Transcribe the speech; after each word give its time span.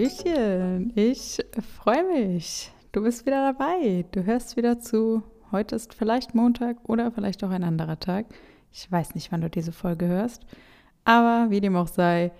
Hallöchen, 0.00 0.92
ich 0.94 1.44
freue 1.82 2.04
mich. 2.04 2.72
Du 2.90 3.02
bist 3.02 3.26
wieder 3.26 3.52
dabei. 3.52 4.06
Du 4.12 4.24
hörst 4.24 4.56
wieder 4.56 4.80
zu. 4.80 5.22
Heute 5.52 5.76
ist 5.76 5.92
vielleicht 5.92 6.34
Montag 6.34 6.78
oder 6.88 7.12
vielleicht 7.12 7.44
auch 7.44 7.50
ein 7.50 7.64
anderer 7.64 8.00
Tag. 8.00 8.24
Ich 8.72 8.90
weiß 8.90 9.14
nicht, 9.14 9.30
wann 9.30 9.42
du 9.42 9.50
diese 9.50 9.72
Folge 9.72 10.06
hörst. 10.06 10.46
Aber 11.04 11.50
wie 11.50 11.60
dem 11.60 11.76
auch 11.76 11.86
sei, 11.86 12.32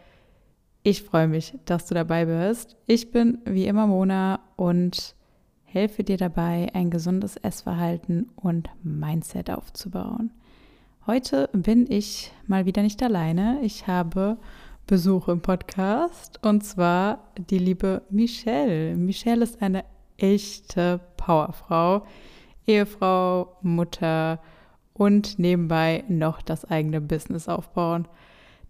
ich 0.84 1.02
freue 1.02 1.28
mich, 1.28 1.52
dass 1.66 1.84
du 1.84 1.94
dabei 1.94 2.24
bist. 2.24 2.78
Ich 2.86 3.10
bin 3.10 3.40
wie 3.44 3.66
immer 3.66 3.86
Mona 3.86 4.40
und 4.56 5.14
helfe 5.64 6.02
dir 6.02 6.16
dabei, 6.16 6.70
ein 6.72 6.88
gesundes 6.88 7.36
Essverhalten 7.36 8.30
und 8.36 8.70
Mindset 8.82 9.50
aufzubauen. 9.50 10.30
Heute 11.06 11.50
bin 11.52 11.90
ich 11.90 12.32
mal 12.46 12.64
wieder 12.64 12.80
nicht 12.80 13.02
alleine. 13.02 13.58
Ich 13.60 13.86
habe 13.86 14.38
Besuch 14.90 15.28
im 15.28 15.40
Podcast 15.40 16.44
und 16.44 16.64
zwar 16.64 17.30
die 17.38 17.58
liebe 17.58 18.02
Michelle. 18.10 18.96
Michelle 18.96 19.44
ist 19.44 19.62
eine 19.62 19.84
echte 20.18 20.98
Powerfrau, 21.16 22.04
Ehefrau, 22.66 23.56
Mutter 23.62 24.40
und 24.92 25.38
nebenbei 25.38 26.02
noch 26.08 26.42
das 26.42 26.64
eigene 26.64 27.00
Business 27.00 27.48
aufbauen. 27.48 28.08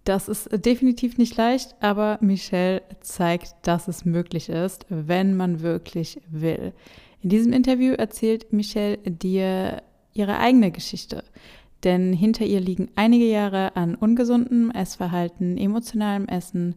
Das 0.05 0.29
ist 0.29 0.51
definitiv 0.67 1.17
nicht 1.17 1.39
leicht, 1.39 1.75
aber 1.81 2.19
Michelle 2.21 2.83
zeigt, 3.01 3.55
dass 3.63 3.89
es 3.89 4.05
möglich 4.05 4.51
ist, 4.51 4.85
wenn 4.91 5.39
man 5.39 5.63
wirklich 5.63 6.21
will. 6.29 6.75
In 7.23 7.31
diesem 7.31 7.55
Interview 7.55 7.95
erzählt 7.95 8.53
Michelle 8.53 8.99
dir 8.99 9.83
ihre 10.13 10.39
eigene 10.39 10.71
Geschichte. 10.71 11.25
Denn 11.85 12.13
hinter 12.13 12.45
ihr 12.45 12.61
liegen 12.61 12.89
einige 12.95 13.25
Jahre 13.25 13.75
an 13.77 13.95
ungesundem 13.95 14.71
Essverhalten, 14.71 15.57
emotionalem 15.57 16.27
Essen 16.27 16.75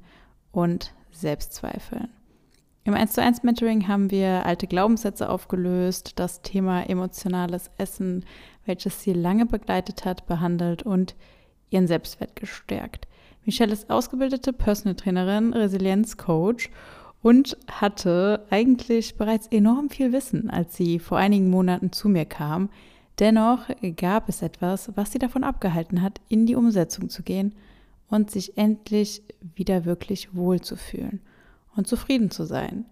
und 0.51 0.93
Selbstzweifeln. 1.11 2.09
Im 2.85 2.93
1 2.93 3.13
zu 3.13 3.21
1 3.21 3.43
Mentoring 3.43 3.87
haben 3.87 4.11
wir 4.11 4.45
alte 4.45 4.67
Glaubenssätze 4.67 5.29
aufgelöst, 5.29 6.19
das 6.19 6.41
Thema 6.41 6.83
emotionales 6.89 7.71
Essen, 7.77 8.25
welches 8.65 9.01
sie 9.01 9.13
lange 9.13 9.45
begleitet 9.45 10.03
hat, 10.03 10.25
behandelt 10.27 10.83
und 10.83 11.15
ihren 11.69 11.87
Selbstwert 11.87 12.35
gestärkt. 12.35 13.07
Michelle 13.45 13.73
ist 13.73 13.89
ausgebildete 13.89 14.51
Personal 14.51 14.95
Trainerin, 14.95 15.53
Resilienzcoach 15.53 16.69
und 17.21 17.57
hatte 17.71 18.45
eigentlich 18.49 19.15
bereits 19.15 19.47
enorm 19.47 19.89
viel 19.89 20.11
Wissen, 20.11 20.49
als 20.49 20.75
sie 20.75 20.99
vor 20.99 21.17
einigen 21.17 21.49
Monaten 21.49 21.93
zu 21.93 22.09
mir 22.09 22.25
kam, 22.25 22.69
Dennoch 23.19 23.67
gab 23.95 24.27
es 24.27 24.41
etwas, 24.41 24.91
was 24.95 25.11
sie 25.11 25.19
davon 25.19 25.43
abgehalten 25.43 26.01
hat, 26.01 26.19
in 26.29 26.45
die 26.45 26.55
Umsetzung 26.55 27.09
zu 27.09 27.23
gehen 27.23 27.53
und 28.09 28.31
sich 28.31 28.57
endlich 28.57 29.21
wieder 29.55 29.85
wirklich 29.85 30.35
wohlzufühlen 30.35 31.21
und 31.75 31.87
zufrieden 31.87 32.31
zu 32.31 32.45
sein. 32.45 32.85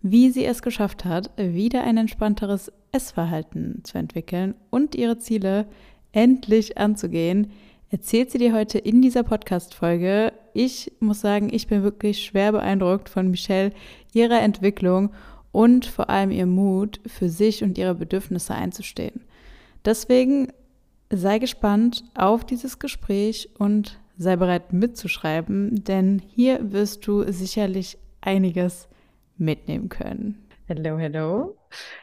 Wie 0.00 0.30
sie 0.30 0.44
es 0.44 0.62
geschafft 0.62 1.04
hat, 1.04 1.30
wieder 1.36 1.82
ein 1.82 1.96
entspannteres 1.96 2.72
Essverhalten 2.92 3.80
zu 3.82 3.98
entwickeln 3.98 4.54
und 4.70 4.94
ihre 4.94 5.18
Ziele 5.18 5.66
endlich 6.12 6.78
anzugehen, 6.78 7.50
erzählt 7.90 8.30
sie 8.30 8.38
dir 8.38 8.54
heute 8.54 8.78
in 8.78 9.02
dieser 9.02 9.24
Podcast-Folge. 9.24 10.32
Ich 10.54 10.92
muss 11.00 11.20
sagen, 11.20 11.48
ich 11.52 11.66
bin 11.66 11.82
wirklich 11.82 12.24
schwer 12.24 12.52
beeindruckt 12.52 13.08
von 13.08 13.30
Michelle, 13.30 13.72
ihrer 14.12 14.40
Entwicklung 14.40 15.10
und 15.50 15.86
vor 15.86 16.10
allem 16.10 16.30
ihr 16.30 16.46
Mut, 16.46 17.00
für 17.06 17.28
sich 17.28 17.64
und 17.64 17.76
ihre 17.76 17.94
Bedürfnisse 17.94 18.54
einzustehen. 18.54 19.20
Deswegen 19.88 20.52
sei 21.08 21.38
gespannt 21.38 22.04
auf 22.14 22.44
dieses 22.44 22.78
Gespräch 22.78 23.48
und 23.58 23.98
sei 24.18 24.36
bereit 24.36 24.74
mitzuschreiben, 24.74 25.82
denn 25.82 26.20
hier 26.28 26.72
wirst 26.72 27.06
du 27.06 27.22
sicherlich 27.32 27.96
einiges 28.20 28.86
mitnehmen 29.38 29.88
können. 29.88 30.46
Hello, 30.66 30.98
hello. 30.98 31.56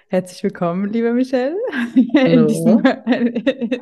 Herzlich 0.07 0.41
willkommen, 0.41 0.91
liebe 0.91 1.13
Michelle, 1.13 1.57
in 1.95 2.47
diesem, 2.47 2.83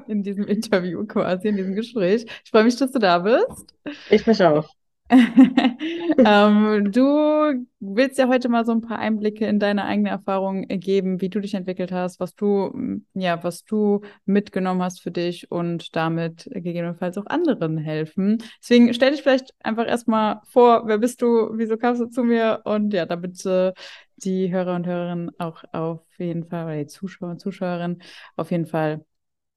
in 0.08 0.22
diesem 0.22 0.48
Interview 0.48 1.06
quasi, 1.06 1.48
in 1.48 1.56
diesem 1.56 1.74
Gespräch. 1.74 2.26
Ich 2.44 2.52
freue 2.52 2.66
mich, 2.66 2.76
dass 2.76 2.92
du 2.92 3.00
da 3.00 3.20
bist. 3.20 3.74
Ich 4.10 4.28
mich 4.28 4.44
auch. 4.44 4.68
ähm, 6.26 6.92
du 6.92 7.66
willst 7.80 8.18
ja 8.18 8.28
heute 8.28 8.50
mal 8.50 8.66
so 8.66 8.72
ein 8.72 8.82
paar 8.82 9.00
Einblicke 9.00 9.46
in 9.46 9.60
deine 9.60 9.86
eigene 9.86 10.10
Erfahrung 10.10 10.68
geben, 10.68 11.22
wie 11.22 11.30
du 11.30 11.40
dich 11.40 11.54
entwickelt 11.54 11.92
hast, 11.92 12.20
was 12.20 12.36
du, 12.36 13.02
ja, 13.14 13.44
was 13.44 13.64
du 13.66 14.02
mitgenommen 14.26 14.82
hast 14.82 15.02
für 15.02 15.12
dich 15.12 15.52
und 15.52 15.96
damit 15.96 16.50
gegebenenfalls 16.52 17.18
auch 17.18 17.26
anderen 17.28 17.78
helfen. 17.78 18.38
Deswegen 18.62 18.94
stell 18.94 19.12
dich 19.12 19.22
vielleicht 19.22 19.54
einfach 19.64 19.88
erstmal 19.88 20.42
vor, 20.46 20.88
wer 20.88 20.98
bist 20.98 21.22
du, 21.22 21.50
wieso 21.54 21.78
kamst 21.78 22.02
du 22.02 22.08
zu 22.08 22.24
mir 22.24 22.62
und 22.64 22.94
ja, 22.94 23.06
damit 23.06 23.46
äh, 23.46 23.74
die 24.18 24.52
Hörer 24.52 24.76
und 24.76 24.88
Hörerinnen 24.88 25.32
auch 25.40 25.64
auf 25.74 26.02
jeden 26.18 26.46
Fall, 26.46 26.66
oder 26.66 26.78
die 26.78 26.88
Zuschauer 26.88 27.32
und 27.32 27.40
Zuschauerinnen 27.42 28.02
auf 28.36 28.52
jeden 28.52 28.66
Fall 28.66 29.06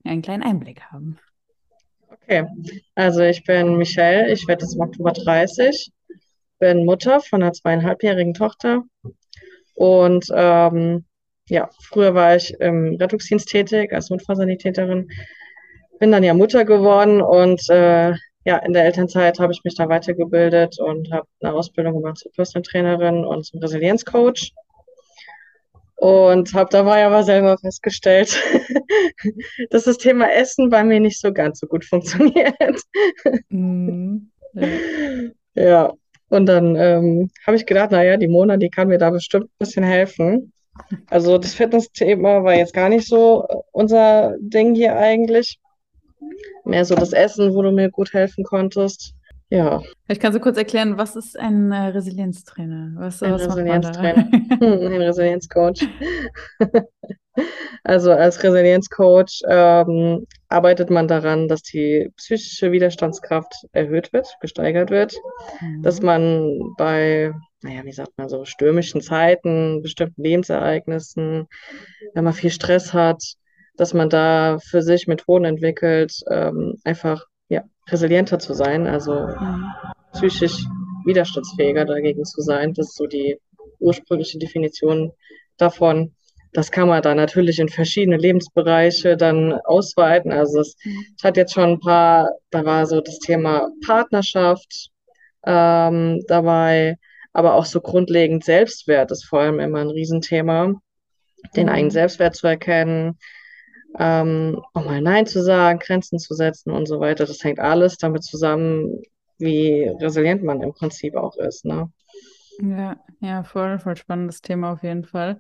einen 0.05 0.23
kleinen 0.23 0.43
Einblick 0.43 0.83
haben. 0.93 1.19
Okay, 2.11 2.45
also 2.95 3.21
ich 3.23 3.45
bin 3.45 3.77
Michelle, 3.77 4.31
ich 4.33 4.47
werde 4.49 4.65
jetzt 4.65 4.75
im 4.75 4.81
Oktober 4.81 5.13
30, 5.13 5.93
bin 6.59 6.85
Mutter 6.85 7.21
von 7.21 7.43
einer 7.43 7.53
zweieinhalbjährigen 7.53 8.35
Tochter 8.35 8.83
und 9.75 10.27
ähm, 10.35 11.05
ja, 11.49 11.71
früher 11.81 12.15
war 12.15 12.37
ich 12.37 12.55
im 12.61 12.97
Rettungsdienst 12.97 13.49
tätig 13.49 13.93
als 13.93 14.11
Notfallsanitäterin, 14.11 15.09
bin 16.01 16.13
dann 16.13 16.25
ja 16.25 16.35
Mutter 16.35 16.65
geworden 16.65 17.21
und 17.23 17.69
äh, 17.71 18.15
ja, 18.45 18.59
in 18.59 18.73
der 18.73 18.85
Elternzeit 18.85 19.41
habe 19.41 19.53
ich 19.53 19.65
mich 19.65 19.75
da 19.75 19.89
weitergebildet 19.89 20.79
und 20.79 21.11
habe 21.13 21.27
eine 21.41 21.53
Ausbildung 21.53 21.95
gemacht 21.95 22.19
zur 22.19 22.33
Personal 22.33 22.63
Trainerin 22.63 23.25
und 23.25 23.45
zum 23.45 23.61
Resilienzcoach. 23.61 24.53
Und 25.97 26.53
habe 26.53 26.69
dabei 26.71 27.07
aber 27.07 27.23
selber 27.23 27.57
festgestellt, 27.57 28.39
dass 29.71 29.85
das 29.85 29.97
Thema 29.97 30.31
Essen 30.31 30.69
bei 30.69 30.85
mir 30.85 31.01
nicht 31.01 31.19
so 31.19 31.33
ganz 31.33 31.61
so 31.61 31.67
gut 31.67 31.85
funktioniert. 31.87 32.83
Mm, 33.49 34.19
ja. 34.53 34.69
ja. 35.55 35.93
und 36.29 36.47
dann 36.47 36.77
ähm, 36.77 37.31
habe 37.47 37.57
ich 37.57 37.65
gedacht, 37.65 37.93
naja, 37.93 38.19
die 38.19 38.29
Mona, 38.29 38.59
die 38.59 38.69
kann 38.69 38.89
mir 38.89 38.99
da 38.99 39.11
bestimmt 39.11 39.47
ein 39.47 39.59
bisschen 39.59 39.85
helfen. 39.85 40.53
Also 41.07 41.39
das 41.39 41.55
Fitnessthema 41.55 42.45
war 42.45 42.55
jetzt 42.55 42.75
gar 42.75 42.91
nicht 42.91 43.09
so 43.09 43.47
unser 43.73 44.37
Ding 44.39 44.75
hier 44.75 44.97
eigentlich. 44.97 45.59
Mehr 46.65 46.85
so 46.85 46.95
das 46.95 47.13
Essen, 47.15 47.55
wo 47.55 47.63
du 47.63 47.73
mir 47.73 47.91
gut 47.91 48.13
helfen 48.13 48.45
konntest. 48.45 49.16
Ja. 49.49 49.81
Ich 50.09 50.19
kann 50.19 50.33
so 50.33 50.41
kurz 50.41 50.57
erklären, 50.57 50.99
was 50.99 51.15
ist 51.15 51.39
ein 51.39 51.71
äh, 51.71 51.89
Resilienztrainer? 51.89 52.95
Was, 52.97 53.23
ein 53.23 53.33
was 53.33 53.47
Resilienztrainer. 53.47 54.29
Ein 54.61 55.03
Resilienzcoach. 55.03 55.87
also 57.85 58.11
als 58.11 58.43
Resilienzcoach 58.43 59.43
ähm, 59.49 60.27
arbeitet 60.49 60.91
man 60.91 61.07
daran, 61.07 61.47
dass 61.47 61.63
die 61.63 62.11
psychische 62.17 62.73
Widerstandskraft 62.73 63.53
erhöht 63.73 64.13
wird, 64.13 64.27
gesteigert 64.41 64.91
wird, 64.91 65.15
mhm. 65.61 65.83
dass 65.83 66.03
man 66.03 66.75
bei, 66.77 67.33
naja, 67.63 67.85
wie 67.85 67.93
sagt 67.93 68.13
man 68.17 68.29
so, 68.29 68.45
stürmischen 68.45 69.01
Zeiten, 69.01 69.81
bestimmten 69.83 70.25
Lebensereignissen, 70.25 71.47
wenn 72.15 72.25
man 72.25 72.33
viel 72.33 72.51
Stress 72.51 72.93
hat, 72.93 73.23
dass 73.77 73.95
man 73.95 74.09
da 74.11 74.59
für 74.59 74.83
sich 74.83 75.07
Methoden 75.07 75.45
entwickelt, 75.45 76.15
ähm, 76.31 76.75
einfach 76.83 77.27
ja, 77.49 77.63
resilienter 77.89 78.39
zu 78.39 78.55
sein, 78.55 78.87
also 78.87 79.13
mhm. 79.15 79.73
psychisch 80.13 80.65
widerstandsfähiger 81.05 81.85
dagegen 81.85 82.25
zu 82.25 82.41
sein. 82.41 82.75
Das 82.75 82.89
ist 82.89 82.97
so 82.97 83.07
die 83.07 83.39
ursprüngliche 83.79 84.39
Definition 84.39 85.13
davon. 85.57 86.13
Das 86.53 86.71
kann 86.71 86.89
man 86.89 87.03
dann 87.03 87.19
natürlich 87.19 87.59
in 87.59 87.69
verschiedene 87.69 88.17
Lebensbereiche 88.17 89.17
dann 89.17 89.53
ausweiten. 89.65 90.33
Also 90.33 90.61
es, 90.61 90.77
mhm. 90.85 91.05
ich 91.17 91.25
hatte 91.25 91.41
jetzt 91.41 91.55
schon 91.55 91.71
ein 91.71 91.81
paar, 91.81 92.31
da 92.51 92.65
war 92.65 92.87
so 92.87 93.01
das 93.01 93.19
Thema 93.19 93.71
Partnerschaft 93.85 94.91
ähm, 95.45 96.23
dabei, 96.27 96.97
aber 97.33 97.55
auch 97.55 97.67
so 97.67 97.81
grundlegend 97.81 98.45
Selbstwert 98.45 99.11
ist 99.11 99.27
vor 99.27 99.41
allem 99.41 99.61
immer 99.61 99.81
ein 99.81 99.91
Riesenthema, 99.91 100.75
den 101.55 101.67
mhm. 101.67 101.73
eigenen 101.73 101.91
Selbstwert 101.91 102.35
zu 102.35 102.47
erkennen, 102.47 103.19
ähm, 103.99 104.61
auch 104.75 104.85
mal 104.85 105.01
Nein 105.01 105.27
zu 105.27 105.43
sagen, 105.43 105.79
Grenzen 105.79 106.19
zu 106.19 106.35
setzen 106.35 106.71
und 106.71 106.87
so 106.87 107.01
weiter. 107.01 107.27
Das 107.27 107.43
hängt 107.43 107.61
alles 107.61 107.97
damit 107.97 108.25
zusammen, 108.25 109.03
wie 109.39 109.91
resilient 110.01 110.43
man 110.43 110.63
im 110.63 110.73
Prinzip 110.73 111.15
auch 111.17 111.37
ist. 111.37 111.65
Ne? 111.65 111.91
Ja, 112.61 112.97
ja, 113.21 113.45
voll, 113.45 113.79
voll 113.79 113.97
spannendes 113.97 114.41
Thema 114.41 114.73
auf 114.73 114.83
jeden 114.83 115.05
Fall. 115.05 115.39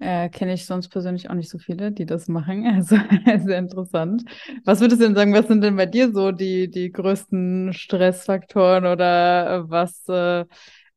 Äh, 0.00 0.28
Kenne 0.28 0.54
ich 0.54 0.66
sonst 0.66 0.88
persönlich 0.88 1.30
auch 1.30 1.34
nicht 1.34 1.50
so 1.50 1.58
viele, 1.58 1.92
die 1.92 2.06
das 2.06 2.28
machen. 2.28 2.64
Also 3.26 3.46
sehr 3.46 3.58
interessant. 3.58 4.24
Was 4.64 4.80
würdest 4.80 5.00
du 5.00 5.06
denn 5.06 5.14
sagen, 5.14 5.32
was 5.32 5.46
sind 5.46 5.62
denn 5.62 5.76
bei 5.76 5.86
dir 5.86 6.12
so 6.12 6.32
die, 6.32 6.68
die 6.68 6.90
größten 6.90 7.72
Stressfaktoren 7.72 8.86
oder 8.86 9.68
was, 9.68 10.06
äh, 10.08 10.44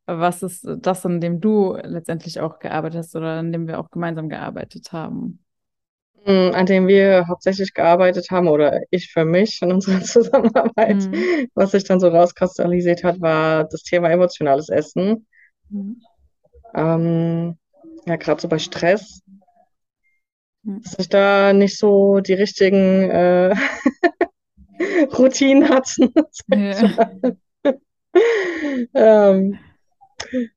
was 0.05 0.41
ist 0.41 0.67
das, 0.79 1.05
an 1.05 1.21
dem 1.21 1.41
du 1.41 1.77
letztendlich 1.83 2.39
auch 2.39 2.59
gearbeitet 2.59 2.99
hast 2.99 3.15
oder 3.15 3.39
an 3.39 3.51
dem 3.51 3.67
wir 3.67 3.79
auch 3.79 3.91
gemeinsam 3.91 4.29
gearbeitet 4.29 4.91
haben? 4.91 5.39
Hm, 6.25 6.53
an 6.53 6.65
dem 6.65 6.87
wir 6.87 7.27
hauptsächlich 7.27 7.73
gearbeitet 7.73 8.31
haben, 8.31 8.47
oder 8.47 8.81
ich 8.89 9.11
für 9.11 9.25
mich 9.25 9.61
in 9.61 9.71
unserer 9.71 10.01
Zusammenarbeit, 10.03 10.97
mhm. 10.97 11.47
was 11.55 11.71
sich 11.71 11.85
dann 11.85 11.99
so 11.99 12.09
rauskristallisiert 12.09 13.03
hat, 13.03 13.21
war 13.21 13.63
das 13.63 13.83
Thema 13.83 14.09
emotionales 14.09 14.69
Essen. 14.69 15.25
Mhm. 15.69 16.01
Ähm, 16.75 17.57
ja, 18.05 18.15
gerade 18.17 18.41
so 18.41 18.47
bei 18.47 18.59
Stress, 18.59 19.21
mhm. 20.63 20.81
dass 20.83 20.99
ich 20.99 21.09
da 21.09 21.53
nicht 21.53 21.77
so 21.77 22.19
die 22.19 22.33
richtigen 22.33 23.09
äh, 23.09 23.55
Routinen 25.17 25.69
hatte. 25.69 26.09
Ja. 28.93 29.29
ähm, 29.29 29.59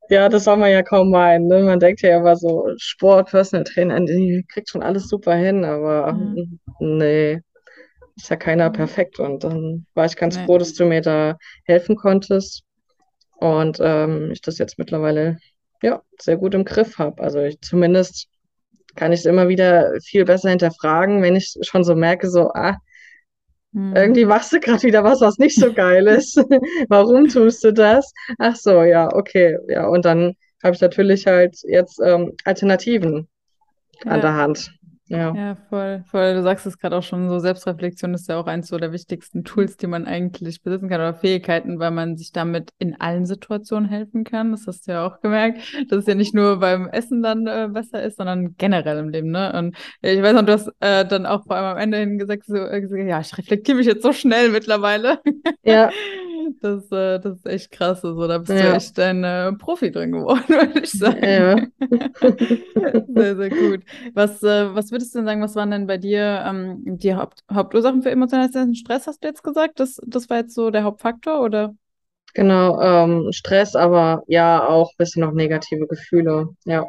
ja, 0.09 0.29
das 0.29 0.45
soll 0.45 0.57
man 0.57 0.71
ja 0.71 0.83
kaum 0.83 1.11
meinen. 1.11 1.47
Ne? 1.47 1.63
Man 1.63 1.81
denkt 1.81 2.03
ja 2.03 2.17
immer 2.17 2.37
so, 2.37 2.69
Sport, 2.79 3.31
Personal 3.31 3.65
Trainer, 3.65 4.01
die 4.01 4.45
kriegt 4.49 4.71
schon 4.71 4.83
alles 4.83 5.09
super 5.09 5.35
hin, 5.35 5.65
aber 5.65 6.13
mhm. 6.13 6.59
nee, 6.81 7.41
ist 8.17 8.31
ja 8.31 8.37
keiner 8.37 8.71
perfekt. 8.71 9.19
Und 9.19 9.45
dann 9.45 9.87
war 9.95 10.07
ich 10.07 10.17
ganz 10.17 10.37
nee. 10.37 10.45
froh, 10.45 10.59
dass 10.59 10.75
du 10.75 10.85
mir 10.85 11.01
da 11.01 11.39
helfen 11.65 11.97
konntest 11.97 12.63
und 13.37 13.79
ähm, 13.81 14.31
ich 14.33 14.43
das 14.43 14.59
jetzt 14.59 14.79
mittlerweile 14.79 15.39
ja 15.83 16.03
sehr 16.21 16.37
gut 16.37 16.55
im 16.55 16.65
Griff 16.65 16.99
habe. 16.99 17.23
Also 17.23 17.41
ich 17.41 17.61
zumindest 17.61 18.29
kann 18.97 19.13
ich 19.13 19.21
es 19.21 19.27
immer 19.27 19.49
wieder 19.49 19.93
viel 20.05 20.25
besser 20.25 20.51
hinterfragen, 20.51 21.23
wenn 21.23 21.37
ich 21.37 21.55
schon 21.63 21.85
so 21.85 21.95
merke, 21.95 22.29
so, 22.29 22.51
ah, 22.53 22.77
hm. 23.73 23.95
irgendwie 23.95 24.25
machst 24.25 24.53
du 24.53 24.61
gerade 24.61 24.83
wieder 24.83 25.05
was, 25.05 25.21
was 25.21 25.39
nicht 25.39 25.57
so 25.57 25.73
geil 25.73 26.07
ist. 26.07 26.37
Warum 26.89 27.29
tust 27.29 27.63
du 27.65 27.73
das? 27.73 28.13
Ach 28.39 28.57
so, 28.57 28.83
ja, 28.83 29.09
okay, 29.13 29.59
ja. 29.69 29.87
Und 29.87 30.05
dann 30.05 30.35
habe 30.63 30.75
ich 30.75 30.81
natürlich 30.81 31.27
halt 31.27 31.57
jetzt 31.65 32.01
ähm, 32.05 32.33
Alternativen 32.45 33.29
ja. 34.05 34.11
an 34.11 34.21
der 34.21 34.35
Hand. 34.35 34.73
Ja. 35.11 35.35
ja, 35.35 35.57
voll, 35.69 36.05
voll. 36.07 36.35
Du 36.35 36.43
sagst 36.43 36.67
es 36.67 36.79
gerade 36.79 36.97
auch 36.97 37.03
schon, 37.03 37.29
so 37.29 37.41
Selbstreflexion 37.41 38.15
ist 38.15 38.29
ja 38.29 38.39
auch 38.39 38.47
eins 38.47 38.69
so 38.69 38.79
der 38.79 38.93
wichtigsten 38.93 39.43
Tools, 39.43 39.77
die 39.77 39.89
man 39.89 40.07
eigentlich 40.07 40.63
besitzen 40.63 40.89
kann 40.89 41.01
oder 41.01 41.15
Fähigkeiten, 41.15 41.81
weil 41.81 41.91
man 41.91 42.17
sich 42.17 42.31
damit 42.31 42.71
in 42.79 43.01
allen 43.01 43.27
Situationen 43.27 43.89
helfen 43.89 44.23
kann. 44.23 44.53
Das 44.53 44.69
hast 44.69 44.87
du 44.87 44.93
ja 44.93 45.05
auch 45.05 45.21
gemerkt, 45.21 45.59
dass 45.89 45.99
es 45.99 46.07
ja 46.07 46.15
nicht 46.15 46.33
nur 46.33 46.61
beim 46.61 46.87
Essen 46.87 47.23
dann 47.23 47.49
äh, 47.49 47.69
besser 47.73 48.05
ist, 48.05 48.19
sondern 48.19 48.55
generell 48.57 48.99
im 48.99 49.09
Leben. 49.09 49.33
Ne? 49.33 49.53
Und 49.53 49.77
ich 50.01 50.23
weiß 50.23 50.33
noch, 50.33 50.47
du 50.47 50.53
hast 50.53 50.71
äh, 50.79 51.05
dann 51.05 51.27
auch 51.27 51.43
vor 51.43 51.57
allem 51.57 51.67
am 51.67 51.79
Ende 51.79 51.99
hin 51.99 52.17
gesagt, 52.17 52.45
so, 52.47 52.55
äh, 52.55 53.09
ja, 53.09 53.21
ich 53.21 53.37
reflektiere 53.37 53.79
mich 53.79 53.87
jetzt 53.87 54.05
so 54.05 54.13
schnell 54.13 54.51
mittlerweile. 54.51 55.19
Ja. 55.65 55.91
Das, 56.61 56.91
äh, 56.93 57.19
das 57.19 57.37
ist 57.37 57.47
echt 57.47 57.71
krass. 57.71 58.05
Also, 58.05 58.27
da 58.27 58.39
bist 58.39 58.51
ja. 58.51 58.71
du 58.71 58.77
echt 58.77 58.99
ein 58.99 59.25
äh, 59.25 59.53
Profi 59.53 59.91
drin 59.91 60.13
geworden, 60.13 60.45
würde 60.49 60.81
ich 60.81 60.91
sagen. 60.91 61.23
Ja. 61.23 61.57
sehr, 63.15 63.37
sehr 63.37 63.51
gut. 63.51 63.83
Was, 64.15 64.43
äh, 64.43 64.75
was 64.75 64.91
würdest 64.91 65.15
du 65.15 65.19
denn 65.19 65.27
sagen, 65.27 65.43
was 65.43 65.57
waren 65.57 65.71
denn 65.71 65.87
bei 65.87 65.99
dir 65.99 66.45
ähm, 66.47 66.83
die 66.99 67.15
Haupt 67.15 67.45
Hauptursachen 67.53 68.03
für 68.03 68.11
emotionalen 68.11 68.75
Stress, 68.75 69.07
hast 69.07 69.23
du 69.25 69.29
jetzt 69.29 69.43
gesagt? 69.43 69.81
Das, 69.81 70.01
das 70.07 70.29
war 70.31 70.39
jetzt 70.39 70.55
so 70.55 70.71
der 70.71 70.85
Hauptfaktor, 70.85 71.41
oder? 71.41 71.75
Genau, 72.35 72.81
ähm, 72.81 73.33
Stress, 73.33 73.75
aber 73.75 74.23
ja, 74.27 74.67
auch 74.67 74.91
ein 74.91 74.97
bisschen 74.99 75.23
noch 75.23 75.33
negative 75.33 75.87
Gefühle. 75.87 76.49
Ja. 76.65 76.87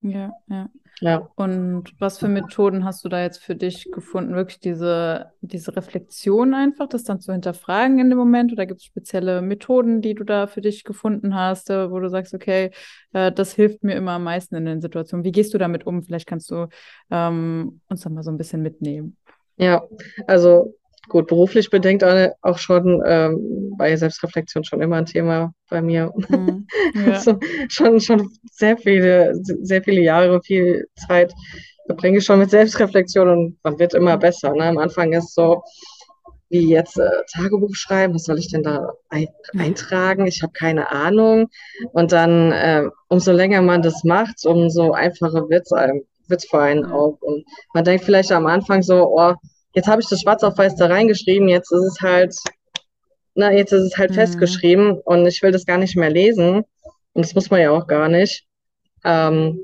Ja, 0.00 0.32
ja. 0.48 0.68
Ja. 1.00 1.28
Und 1.36 1.94
was 2.00 2.18
für 2.18 2.28
Methoden 2.28 2.84
hast 2.84 3.04
du 3.04 3.08
da 3.08 3.22
jetzt 3.22 3.38
für 3.38 3.54
dich 3.54 3.90
gefunden? 3.92 4.34
Wirklich 4.34 4.58
diese, 4.58 5.32
diese 5.40 5.76
Reflexion 5.76 6.54
einfach, 6.54 6.88
das 6.88 7.04
dann 7.04 7.20
zu 7.20 7.32
hinterfragen 7.32 7.98
in 8.00 8.08
dem 8.08 8.18
Moment? 8.18 8.52
Oder 8.52 8.66
gibt 8.66 8.80
es 8.80 8.86
spezielle 8.86 9.40
Methoden, 9.40 10.00
die 10.00 10.14
du 10.14 10.24
da 10.24 10.46
für 10.48 10.60
dich 10.60 10.82
gefunden 10.84 11.34
hast, 11.34 11.70
äh, 11.70 11.90
wo 11.90 12.00
du 12.00 12.08
sagst, 12.08 12.34
okay, 12.34 12.72
äh, 13.12 13.30
das 13.30 13.52
hilft 13.52 13.84
mir 13.84 13.94
immer 13.94 14.12
am 14.12 14.24
meisten 14.24 14.56
in 14.56 14.64
den 14.64 14.80
Situationen? 14.80 15.24
Wie 15.24 15.32
gehst 15.32 15.54
du 15.54 15.58
damit 15.58 15.86
um? 15.86 16.02
Vielleicht 16.02 16.26
kannst 16.26 16.50
du 16.50 16.68
ähm, 17.10 17.80
uns 17.88 18.00
da 18.00 18.10
mal 18.10 18.24
so 18.24 18.30
ein 18.30 18.38
bisschen 18.38 18.62
mitnehmen. 18.62 19.16
Ja, 19.56 19.82
also 20.26 20.74
gut, 21.08 21.26
beruflich 21.26 21.70
bedingt 21.70 22.04
auch 22.04 22.58
schon 22.58 23.02
ähm, 23.06 23.74
bei 23.76 23.96
Selbstreflexion 23.96 24.64
schon 24.64 24.80
immer 24.82 24.96
ein 24.96 25.06
Thema 25.06 25.52
bei 25.70 25.82
mir. 25.82 26.12
Mhm. 26.28 26.66
Ja. 26.94 27.12
also 27.12 27.38
schon, 27.68 28.00
schon 28.00 28.30
sehr 28.52 28.76
viele, 28.76 29.32
sehr 29.42 29.82
viele 29.82 30.00
Jahre, 30.00 30.40
viel 30.42 30.86
Zeit 31.06 31.32
verbringe 31.86 32.18
ich 32.18 32.24
schon 32.24 32.38
mit 32.38 32.50
Selbstreflexion 32.50 33.28
und 33.28 33.58
man 33.62 33.78
wird 33.78 33.94
immer 33.94 34.16
besser. 34.16 34.52
Ne? 34.52 34.64
Am 34.64 34.78
Anfang 34.78 35.12
ist 35.12 35.34
so, 35.34 35.62
wie 36.50 36.68
jetzt 36.70 36.98
äh, 36.98 37.08
Tagebuch 37.32 37.74
schreiben, 37.74 38.14
was 38.14 38.24
soll 38.24 38.38
ich 38.38 38.50
denn 38.50 38.62
da 38.62 38.92
ein 39.10 39.28
eintragen? 39.58 40.26
Ich 40.26 40.42
habe 40.42 40.52
keine 40.52 40.90
Ahnung. 40.90 41.48
Und 41.92 42.12
dann, 42.12 42.52
äh, 42.52 42.88
umso 43.08 43.32
länger 43.32 43.62
man 43.62 43.82
das 43.82 44.04
macht, 44.04 44.44
umso 44.46 44.92
einfacher 44.92 45.48
wird 45.48 45.66
es 46.28 46.44
vor 46.46 46.60
allem 46.60 46.84
auch. 46.90 47.18
Und 47.20 47.44
man 47.74 47.84
denkt 47.84 48.04
vielleicht 48.04 48.32
am 48.32 48.46
Anfang 48.46 48.82
so, 48.82 49.08
oh, 49.18 49.34
jetzt 49.78 49.88
habe 49.88 50.02
ich 50.02 50.08
das 50.08 50.22
schwarz 50.22 50.42
auf 50.42 50.58
weiß 50.58 50.74
da 50.74 50.86
reingeschrieben, 50.86 51.48
jetzt 51.48 51.72
ist 51.72 51.84
es 51.84 52.00
halt, 52.00 52.34
na, 53.34 53.52
jetzt 53.52 53.72
ist 53.72 53.84
es 53.84 53.96
halt 53.96 54.10
mhm. 54.10 54.14
festgeschrieben 54.14 55.00
und 55.04 55.24
ich 55.26 55.40
will 55.42 55.52
das 55.52 55.66
gar 55.66 55.78
nicht 55.78 55.96
mehr 55.96 56.10
lesen. 56.10 56.64
Und 57.12 57.24
das 57.24 57.34
muss 57.34 57.50
man 57.50 57.60
ja 57.60 57.70
auch 57.70 57.86
gar 57.86 58.08
nicht. 58.08 58.44
Ähm, 59.04 59.60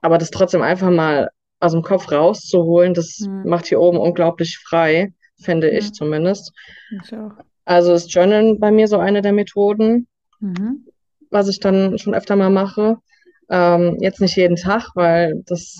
aber 0.00 0.16
das 0.16 0.30
trotzdem 0.30 0.62
einfach 0.62 0.90
mal 0.90 1.28
aus 1.60 1.72
dem 1.72 1.82
Kopf 1.82 2.10
rauszuholen, 2.10 2.94
das 2.94 3.18
mhm. 3.20 3.42
macht 3.48 3.66
hier 3.66 3.80
oben 3.80 3.98
unglaublich 3.98 4.58
frei, 4.58 5.12
finde 5.38 5.68
ich 5.68 5.92
zumindest. 5.92 6.52
Ich 7.04 7.14
auch. 7.14 7.32
Also 7.66 7.92
ist 7.92 8.12
Journalen 8.12 8.58
bei 8.58 8.70
mir 8.70 8.88
so 8.88 8.96
eine 8.96 9.20
der 9.20 9.34
Methoden, 9.34 10.06
mhm. 10.40 10.86
was 11.30 11.48
ich 11.48 11.60
dann 11.60 11.98
schon 11.98 12.14
öfter 12.14 12.34
mal 12.34 12.48
mache. 12.48 12.96
Ähm, 13.50 13.98
jetzt 14.00 14.22
nicht 14.22 14.36
jeden 14.36 14.56
Tag, 14.56 14.92
weil 14.94 15.42
das 15.44 15.76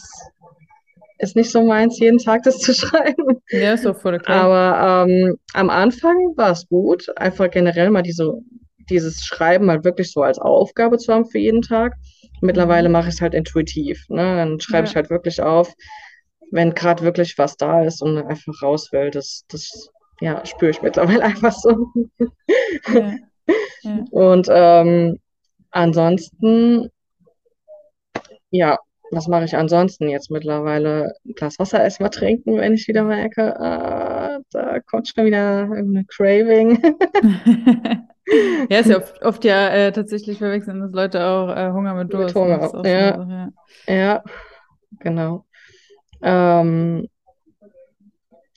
ist 1.19 1.37
nicht 1.37 1.51
so 1.51 1.63
meins, 1.63 1.99
jeden 1.99 2.19
Tag 2.19 2.43
das 2.45 2.59
zu 2.59 2.73
schreiben. 2.75 3.41
Ja, 3.51 3.75
ist 3.75 3.85
doch 3.85 3.97
voll 3.97 4.19
klar. 4.19 4.45
Aber 4.45 5.07
ähm, 5.09 5.37
am 5.55 5.71
Anfang 5.71 6.17
war 6.37 6.53
es 6.53 6.67
gut, 6.69 7.07
einfach 7.17 7.51
generell 7.51 7.91
mal 7.91 8.03
diese, 8.03 8.33
dieses 8.89 9.25
Schreiben 9.25 9.67
mal 9.67 9.85
wirklich 9.85 10.13
so 10.13 10.23
als 10.23 10.39
Aufgabe 10.39 10.99
zu 10.99 11.13
haben 11.13 11.27
für 11.27 11.39
jeden 11.39 11.63
Tag. 11.63 11.95
Mittlerweile 12.41 12.89
mache 12.89 13.09
ich 13.09 13.15
es 13.15 13.21
halt 13.21 13.35
intuitiv. 13.35 14.05
Ne? 14.09 14.37
Dann 14.37 14.61
schreibe 14.61 14.87
ja. 14.87 14.91
ich 14.91 14.97
halt 14.97 15.11
wirklich 15.11 15.43
auf, 15.43 15.73
wenn 16.53 16.75
gerade 16.75 17.03
wirklich 17.03 17.37
was 17.37 17.57
da 17.57 17.83
ist 17.83 18.01
und 18.01 18.17
einfach 18.17 18.55
raus 18.63 18.93
will. 18.93 19.11
Das, 19.11 19.45
das 19.49 19.91
ja, 20.21 20.45
spüre 20.47 20.71
ich 20.71 20.83
mittlerweile 20.83 21.23
einfach 21.25 21.53
so. 21.53 21.89
Ja. 22.93 23.17
Ja. 23.83 24.05
Und 24.11 24.49
ähm, 24.51 25.21
ansonsten, 25.71 26.91
ja, 28.51 28.79
was 29.11 29.29
mache 29.29 29.45
ich 29.45 29.57
ansonsten 29.57 30.09
jetzt 30.09 30.31
mittlerweile? 30.31 31.15
Ein 31.25 31.35
Glas 31.35 31.59
Wasser 31.59 31.83
erstmal 31.83 32.11
trinken, 32.11 32.57
wenn 32.57 32.75
ich 32.75 32.89
wieder 32.89 33.05
merke, 33.05 33.59
ah, 33.59 34.39
da 34.51 34.81
kommt 34.81 35.09
schon 35.09 35.27
wieder 35.27 35.71
eine 35.71 36.05
Craving. 36.05 36.83
ja, 38.71 38.79
ist 38.79 38.91
ja 38.91 38.99
oft, 38.99 39.23
oft 39.23 39.45
ja 39.45 39.69
äh, 39.69 39.93
tatsächlich 39.93 40.39
verwechseln 40.39 40.81
das 40.81 40.93
Leute 40.93 41.25
auch 41.25 41.49
äh, 41.49 41.71
Hunger 41.73 41.95
mit 41.95 42.13
Durst. 42.13 42.35
Mit 42.35 42.43
Hunger, 42.43 42.63
auch, 42.63 42.85
ja, 42.85 43.17
so, 43.17 43.93
ja. 43.93 43.95
ja. 43.95 44.25
genau. 45.01 45.47
Ähm, 46.23 47.09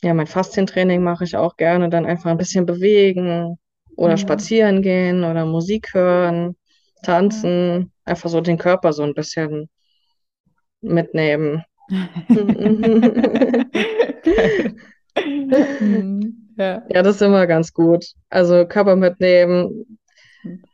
ja, 0.04 0.14
mein 0.14 0.28
Faszientraining 0.28 1.04
mache 1.04 1.24
ich 1.24 1.38
auch 1.38 1.56
gerne, 1.58 1.90
dann 1.90 2.06
einfach 2.06 2.32
ein 2.32 2.38
bisschen 2.38 2.66
bewegen 2.66 3.58
oder 3.96 4.14
mhm. 4.14 4.18
spazieren 4.18 4.82
gehen 4.82 5.24
oder 5.24 5.46
Musik 5.46 5.94
hören, 5.94 6.56
tanzen, 7.04 7.92
einfach 8.04 8.30
so 8.30 8.42
den 8.42 8.58
Körper 8.58 8.94
so 8.94 9.04
ein 9.04 9.14
bisschen 9.14 9.70
mitnehmen. 10.82 11.64
ja. 16.58 16.84
ja, 16.90 17.02
das 17.04 17.16
ist 17.16 17.22
immer 17.22 17.48
ganz 17.48 17.74
gut. 17.74 18.06
Also 18.30 18.66
Körper 18.66 18.96
mitnehmen. 18.96 20.00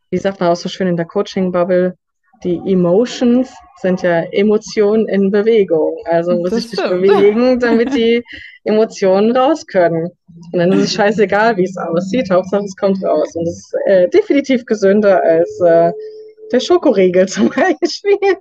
Wie 0.10 0.18
sagt 0.18 0.40
man 0.40 0.50
auch 0.50 0.56
so 0.56 0.70
schön 0.70 0.88
in 0.88 0.96
der 0.96 1.06
Coaching-Bubble, 1.06 1.98
die 2.44 2.62
Emotions 2.66 3.52
sind 3.82 4.02
ja 4.04 4.22
Emotionen 4.32 5.08
in 5.08 5.32
Bewegung. 5.32 5.98
Also 6.06 6.36
muss 6.38 6.52
das 6.52 6.66
ich 6.66 6.72
mich 6.72 6.82
bewegen, 6.82 7.60
damit 7.60 7.94
die 7.94 8.24
Emotionen 8.64 9.36
raus 9.36 9.66
können. 9.66 10.10
Und 10.52 10.60
dann 10.60 10.72
ist 10.72 10.84
es 10.84 10.94
scheißegal, 10.94 11.58
wie 11.58 11.64
es 11.64 11.78
aussieht. 11.78 12.30
Hauptsache 12.30 12.64
es 12.64 12.76
kommt 12.76 13.04
raus. 13.04 13.36
Und 13.36 13.46
das 13.46 13.56
ist 13.56 13.76
äh, 13.88 14.10
definitiv 14.10 14.66
gesünder 14.66 15.22
als 15.24 15.60
äh, 15.62 15.92
der 16.52 16.60
Schokoriegel 16.60 17.28
zum 17.28 17.50
Beispiel. 17.56 18.38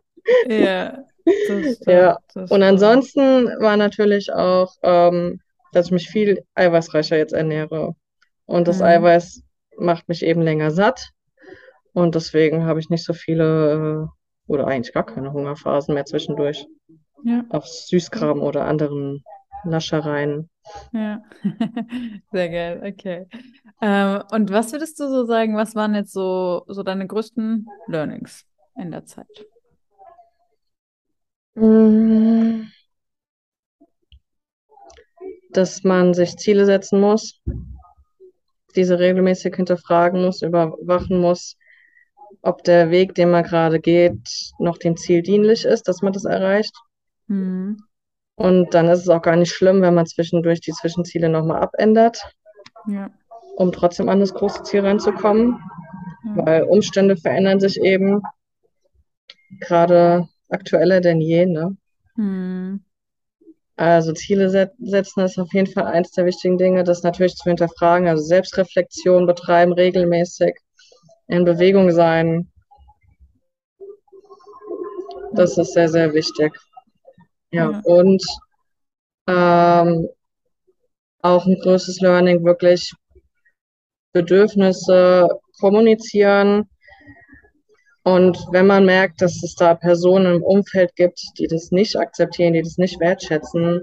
Ja, 0.48 1.04
ja, 1.86 2.18
und 2.34 2.62
ansonsten 2.62 3.46
war 3.60 3.76
natürlich 3.76 4.32
auch, 4.32 4.74
ähm, 4.82 5.40
dass 5.72 5.86
ich 5.86 5.92
mich 5.92 6.08
viel 6.08 6.44
eiweißreicher 6.54 7.16
jetzt 7.16 7.32
ernähre. 7.32 7.94
Und 8.46 8.68
das 8.68 8.78
mhm. 8.78 8.84
Eiweiß 8.84 9.42
macht 9.78 10.08
mich 10.08 10.24
eben 10.24 10.42
länger 10.42 10.70
satt. 10.70 11.10
Und 11.92 12.14
deswegen 12.14 12.64
habe 12.64 12.80
ich 12.80 12.90
nicht 12.90 13.04
so 13.04 13.12
viele 13.12 14.08
äh, 14.08 14.52
oder 14.52 14.66
eigentlich 14.66 14.94
gar 14.94 15.04
keine 15.04 15.32
Hungerphasen 15.32 15.94
mehr 15.94 16.04
zwischendurch. 16.04 16.66
Ja. 17.24 17.44
Auf 17.48 17.66
Süßkram 17.66 18.40
oder 18.40 18.66
anderen 18.66 19.24
Naschereien. 19.64 20.48
Ja, 20.92 21.22
sehr 22.32 22.48
geil, 22.48 22.82
okay. 22.86 23.26
Ähm, 23.80 24.22
und 24.30 24.50
was 24.50 24.72
würdest 24.72 25.00
du 25.00 25.08
so 25.08 25.24
sagen, 25.24 25.56
was 25.56 25.74
waren 25.74 25.94
jetzt 25.94 26.12
so, 26.12 26.64
so 26.68 26.82
deine 26.82 27.06
größten 27.06 27.66
Learnings 27.88 28.46
in 28.76 28.90
der 28.90 29.04
Zeit? 29.04 29.46
Mm. 31.56 32.68
Dass 35.50 35.82
man 35.84 36.14
sich 36.14 36.36
Ziele 36.36 36.66
setzen 36.66 37.00
muss, 37.00 37.40
diese 38.74 38.98
regelmäßig 38.98 39.56
hinterfragen 39.56 40.22
muss, 40.22 40.42
überwachen 40.42 41.18
muss 41.18 41.56
ob 42.42 42.62
der 42.62 42.90
Weg, 42.90 43.14
den 43.14 43.30
man 43.30 43.42
gerade 43.42 43.80
geht, 43.80 44.52
noch 44.58 44.78
dem 44.78 44.96
Ziel 44.96 45.22
dienlich 45.22 45.64
ist, 45.64 45.88
dass 45.88 46.02
man 46.02 46.12
das 46.12 46.24
erreicht. 46.24 46.74
Mhm. 47.26 47.82
Und 48.36 48.74
dann 48.74 48.88
ist 48.88 49.00
es 49.00 49.08
auch 49.08 49.22
gar 49.22 49.36
nicht 49.36 49.52
schlimm, 49.52 49.82
wenn 49.82 49.94
man 49.94 50.06
zwischendurch 50.06 50.60
die 50.60 50.72
Zwischenziele 50.72 51.28
nochmal 51.28 51.60
abändert, 51.62 52.22
Ja. 52.86 53.10
um 53.56 53.72
trotzdem 53.72 54.08
an 54.08 54.20
das 54.20 54.34
große 54.34 54.62
Ziel 54.62 54.86
ranzukommen. 54.86 55.58
Ja. 56.24 56.46
Weil 56.46 56.62
Umstände 56.64 57.16
verändern 57.16 57.60
sich 57.60 57.80
eben 57.80 58.22
gerade 59.60 60.28
aktueller 60.48 61.00
denn 61.00 61.20
je, 61.20 61.46
ne? 61.46 61.76
Mhm. 62.16 62.80
Also 63.76 64.12
Ziele 64.12 64.48
set 64.48 64.72
setzen 64.78 65.20
ist 65.20 65.38
auf 65.38 65.52
jeden 65.52 65.70
Fall 65.70 65.84
eins 65.84 66.10
der 66.12 66.24
wichtigen 66.24 66.56
Dinge, 66.56 66.82
das 66.82 67.02
natürlich 67.02 67.34
zu 67.36 67.48
hinterfragen, 67.48 68.08
also 68.08 68.22
Selbstreflexion 68.24 69.26
betreiben, 69.26 69.72
regelmäßig 69.72 70.56
in 71.28 71.44
Bewegung 71.44 71.90
sein. 71.90 72.50
Das 75.32 75.58
ist 75.58 75.74
sehr, 75.74 75.88
sehr 75.90 76.14
wichtig. 76.14 76.54
Ja, 77.50 77.70
Ja. 77.70 77.80
und 77.84 78.24
ähm, 79.28 80.08
auch 81.22 81.44
ein 81.46 81.58
größtes 81.60 82.00
Learning, 82.00 82.44
wirklich 82.44 82.92
Bedürfnisse 84.12 85.28
kommunizieren. 85.60 86.70
Und 88.06 88.38
wenn 88.52 88.68
man 88.68 88.86
merkt, 88.86 89.20
dass 89.20 89.42
es 89.42 89.56
da 89.56 89.74
Personen 89.74 90.36
im 90.36 90.42
Umfeld 90.44 90.94
gibt, 90.94 91.20
die 91.40 91.48
das 91.48 91.72
nicht 91.72 91.96
akzeptieren, 91.96 92.52
die 92.52 92.62
das 92.62 92.78
nicht 92.78 93.00
wertschätzen, 93.00 93.82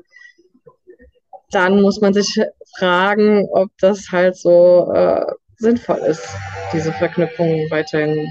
dann 1.51 1.81
muss 1.81 1.99
man 1.99 2.13
sich 2.13 2.39
fragen, 2.77 3.45
ob 3.51 3.69
das 3.81 4.13
halt 4.13 4.37
so 4.37 4.89
äh, 4.93 5.25
sinnvoll 5.57 5.97
ist, 6.07 6.25
diese 6.71 6.93
Verknüpfung 6.93 7.49
weiterhin 7.69 8.25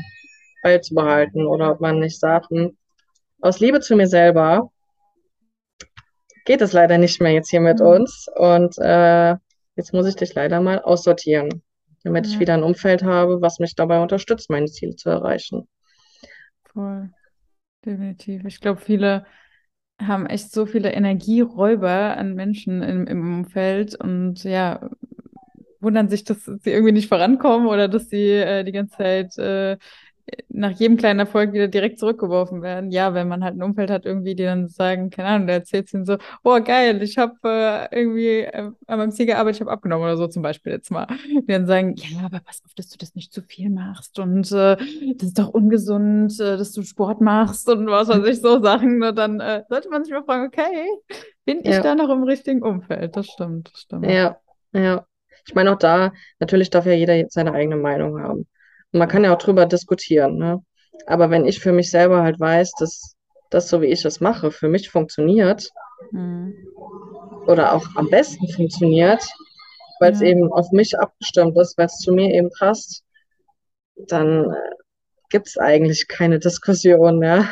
beizubehalten 0.63 1.45
oder 1.47 1.73
ob 1.73 1.83
man 1.83 1.99
nicht 2.01 2.19
sagt, 2.19 2.49
hm, 2.49 2.75
aus 3.43 3.61
Liebe 3.61 3.81
zu 3.81 3.95
mir 3.95 4.07
selber 4.07 4.71
geht 6.47 6.63
es 6.63 6.73
leider 6.73 6.97
nicht 6.97 7.21
mehr 7.21 7.33
jetzt 7.33 7.51
hier 7.51 7.61
mit 7.61 7.81
Mhm. 7.81 7.87
uns 7.87 8.29
und 8.37 8.79
äh, 8.79 9.33
jetzt 9.77 9.93
muss 9.93 10.07
ich 10.07 10.17
dich 10.17 10.35
leider 10.35 10.63
mal 10.63 10.79
aussortieren, 10.81 11.63
damit 12.03 12.27
ich 12.27 12.33
Ja. 12.35 12.41
wieder 12.41 12.55
ein 12.55 12.63
Umfeld 12.63 13.03
habe, 13.03 13.43
was 13.43 13.59
mich 13.59 13.75
dabei 13.75 14.01
unterstützt, 14.01 14.49
meine 14.49 14.69
Ziele 14.71 14.97
zu 14.97 15.11
erreichen. 15.11 15.69
Voll. 16.73 17.11
Definitiv. 17.85 18.45
Ich 18.47 18.61
glaube, 18.61 18.81
viele 18.81 19.27
haben 20.01 20.27
echt 20.27 20.53
so 20.53 20.67
viele 20.67 20.93
Energieräuber 20.93 22.17
an 22.17 22.35
Menschen 22.35 22.83
im, 22.83 23.07
im 23.07 23.39
Umfeld 23.41 23.95
und 23.97 24.45
ja, 24.45 24.91
wundern 25.81 26.09
sich, 26.09 26.25
dass 26.25 26.45
sie 26.45 26.71
irgendwie 26.71 26.93
nicht 26.93 27.09
vorankommen 27.09 27.69
oder 27.69 27.89
dass 27.89 28.09
sie 28.11 28.31
äh, 28.31 28.65
die 28.65 28.73
ganze 28.73 28.97
Zeit 28.97 29.39
äh, 29.39 29.79
nach 30.49 30.71
jedem 30.73 30.97
kleinen 30.97 31.21
Erfolg 31.21 31.53
wieder 31.53 31.69
direkt 31.69 31.99
zurückgeworfen 31.99 32.63
werden. 32.63 32.91
Ja, 32.91 33.15
wenn 33.15 33.29
man 33.29 33.43
halt 33.45 33.57
ein 33.57 33.63
Umfeld 33.63 33.91
hat, 33.91 34.07
irgendwie, 34.07 34.35
die 34.35 34.45
dann 34.45 34.69
sagen, 34.69 35.11
keine 35.11 35.29
Ahnung, 35.29 35.47
der 35.47 35.57
erzählt 35.57 35.93
ihnen 35.95 36.05
so, 36.05 36.17
oh 36.45 36.61
geil, 36.63 37.03
ich 37.03 37.19
habe 37.19 37.35
äh, 37.45 37.89
irgendwie 38.01 38.41
äh, 38.41 38.71
an 38.87 38.99
meinem 38.99 39.13
Ziel 39.13 39.27
gearbeitet, 39.27 39.57
ich 39.57 39.61
habe 39.63 39.71
abgenommen 39.73 40.05
oder 40.05 40.17
so 40.17 40.27
zum 40.29 40.43
Beispiel 40.43 40.73
jetzt 40.73 40.91
mal. 40.91 41.07
Die 41.29 41.47
dann 41.47 41.67
sagen, 41.67 41.95
ja, 41.97 42.27
aber 42.27 42.41
pass 42.41 42.63
auf, 42.65 42.75
dass 42.75 42.89
du 42.89 42.99
das 42.99 43.15
nicht 43.15 43.33
zu 43.33 43.43
viel 43.43 43.71
machst 43.71 44.19
und 44.19 44.51
äh, 44.53 44.77
das 45.17 45.29
ist 45.29 45.39
doch 45.39 45.49
ungesund, 45.49 46.39
äh, 46.41 46.57
dass 46.57 46.73
du 46.73 46.83
Sport 46.83 47.21
machst 47.21 47.69
und 47.69 47.87
was 47.87 48.09
weiß 48.09 48.25
ich, 48.27 48.41
so 48.41 48.61
Sachen. 48.63 49.03
Und 49.03 49.17
dann 49.17 49.41
äh, 49.41 49.65
sollte 49.69 49.89
man 49.91 50.05
sich 50.05 50.13
mal 50.13 50.25
fragen, 50.25 50.47
okay, 50.47 50.87
bin 51.45 51.61
ich 51.61 51.67
Ja. 51.69 51.81
da 51.83 51.95
noch 51.95 52.11
im 52.11 52.23
richtigen 52.23 52.63
Umfeld? 52.63 53.17
Das 53.17 53.27
stimmt, 53.27 53.71
das 53.73 53.81
stimmt. 53.81 54.07
Ja, 54.07 54.37
ja. 54.73 55.07
Ich 55.47 55.55
meine 55.55 55.73
auch 55.73 55.79
da, 55.79 56.13
natürlich 56.39 56.71
darf 56.71 56.87
ja 56.87 56.93
jeder 56.93 57.15
jetzt 57.15 57.35
seine 57.35 57.53
eigene 57.53 57.77
Meinung 57.77 58.21
haben. 58.23 58.47
Und 58.93 58.99
man 58.99 59.09
kann 59.09 59.25
ja 59.25 59.35
auch 59.35 59.39
drüber 59.39 59.67
diskutieren, 59.67 60.37
ne? 60.39 60.63
Aber 61.07 61.31
wenn 61.31 61.47
ich 61.47 61.61
für 61.61 61.73
mich 61.73 61.91
selber 61.91 62.23
halt 62.23 62.39
weiß, 62.39 62.73
dass 62.79 63.17
das, 63.51 63.69
so 63.69 63.81
wie 63.81 63.87
ich 63.87 64.05
es 64.05 64.21
mache, 64.21 64.51
für 64.51 64.69
mich 64.69 64.91
funktioniert 64.91 65.71
Mhm. 66.11 66.55
oder 67.47 67.73
auch 67.75 67.87
am 67.97 68.09
besten 68.11 68.47
funktioniert, 68.49 69.23
weil 70.01 70.13
es 70.13 70.21
Ja. 70.21 70.29
eben 70.29 70.53
auf 70.53 70.71
mich 70.73 70.99
abgestimmt 70.99 71.57
ist, 71.59 71.77
weil 71.79 71.87
es 71.87 71.99
zu 71.99 72.13
mir 72.13 72.33
eben 72.35 72.51
passt, 72.59 73.05
dann 73.97 74.51
äh, 74.51 74.55
gibt 75.31 75.49
es 75.49 75.57
eigentlich 75.59 76.09
keine 76.09 76.39
Diskussion, 76.39 77.23
ja. 77.23 77.49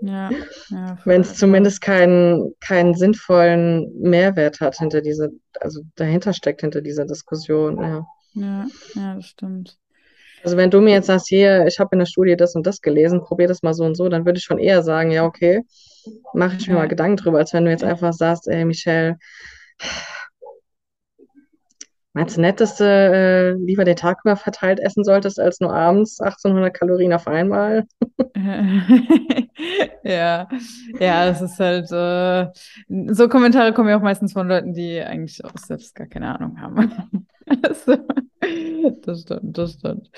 Ja, 0.00 0.30
ja, 0.70 0.98
Wenn 1.04 1.20
es 1.20 1.36
zumindest 1.36 1.80
keinen, 1.80 2.54
keinen 2.60 2.94
sinnvollen 2.94 3.92
Mehrwert 4.00 4.60
hat 4.60 4.76
hinter 4.76 5.00
diese, 5.00 5.30
also 5.60 5.82
dahinter 5.96 6.32
steckt 6.32 6.60
hinter 6.62 6.80
dieser 6.80 7.06
Diskussion, 7.06 7.80
ja. 7.82 8.06
Ja, 8.34 8.66
ja, 8.94 9.14
das 9.16 9.26
stimmt. 9.26 9.78
Also 10.42 10.56
wenn 10.56 10.70
du 10.70 10.80
mir 10.80 10.94
jetzt 10.94 11.06
sagst, 11.06 11.28
hier, 11.28 11.66
ich 11.66 11.78
habe 11.78 11.90
in 11.92 11.98
der 11.98 12.06
Studie 12.06 12.36
das 12.36 12.54
und 12.54 12.66
das 12.66 12.80
gelesen, 12.80 13.20
probier 13.20 13.48
das 13.48 13.62
mal 13.62 13.74
so 13.74 13.84
und 13.84 13.94
so, 13.94 14.08
dann 14.08 14.24
würde 14.24 14.38
ich 14.38 14.44
schon 14.44 14.58
eher 14.58 14.82
sagen, 14.82 15.10
ja, 15.10 15.24
okay, 15.24 15.62
mache 16.32 16.56
ich 16.58 16.68
mir 16.68 16.74
mal 16.74 16.88
Gedanken 16.88 17.16
drüber, 17.16 17.38
als 17.38 17.52
wenn 17.52 17.64
du 17.64 17.70
jetzt 17.70 17.84
einfach 17.84 18.12
sagst, 18.12 18.48
ey, 18.48 18.64
Michelle, 18.64 19.18
meinst 22.12 22.36
du 22.36 22.40
nicht, 22.40 22.60
dass 22.60 22.76
du 22.76 22.84
äh, 22.84 23.52
lieber 23.52 23.84
den 23.84 23.96
Tag 23.96 24.20
über 24.24 24.36
verteilt 24.36 24.80
essen 24.80 25.04
solltest, 25.04 25.38
als 25.40 25.60
nur 25.60 25.72
abends 25.74 26.20
1800 26.20 26.74
Kalorien 26.74 27.12
auf 27.12 27.26
einmal? 27.26 27.86
Ja, 30.02 30.48
ja, 30.98 31.26
es 31.28 31.40
ist 31.42 31.58
halt, 31.60 31.90
äh, 31.92 32.50
so 33.12 33.28
Kommentare 33.28 33.72
kommen 33.74 33.90
ja 33.90 33.98
auch 33.98 34.02
meistens 34.02 34.32
von 34.32 34.48
Leuten, 34.48 34.72
die 34.72 35.00
eigentlich 35.00 35.44
auch 35.44 35.56
selbst 35.56 35.94
gar 35.94 36.06
keine 36.06 36.34
Ahnung 36.34 36.60
haben. 36.60 37.26
Also, 37.64 37.96
das 39.02 39.22
stimmt, 39.22 39.58
das 39.58 39.72
stimmt. 39.72 40.10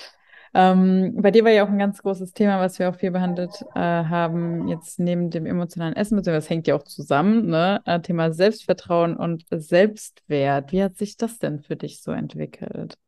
Ähm, 0.55 1.15
bei 1.17 1.31
dir 1.31 1.45
war 1.45 1.51
ja 1.51 1.65
auch 1.65 1.71
ein 1.71 1.79
ganz 1.79 2.03
großes 2.03 2.35
Thema, 2.35 2.61
was 2.61 2.79
wir 2.79 2.91
auch 2.91 2.97
viel 2.97 3.11
behandelt 3.11 3.65
äh, 3.75 3.79
haben, 3.79 4.69
jetzt 4.69 4.99
neben 4.99 5.31
dem 5.31 5.47
emotionalen 5.47 5.97
Essen, 5.97 6.17
beziehungsweise 6.17 6.45
das 6.45 6.51
hängt 6.51 6.67
ja 6.67 6.75
auch 6.75 6.83
zusammen, 6.83 7.47
ne? 7.47 7.81
Äh, 7.87 8.01
Thema 8.01 8.33
Selbstvertrauen 8.33 9.17
und 9.17 9.45
Selbstwert. 9.51 10.73
Wie 10.73 10.83
hat 10.83 10.99
sich 10.99 11.17
das 11.17 11.39
denn 11.39 11.61
für 11.61 11.77
dich 11.77 12.03
so 12.03 12.13
entwickelt? 12.13 12.99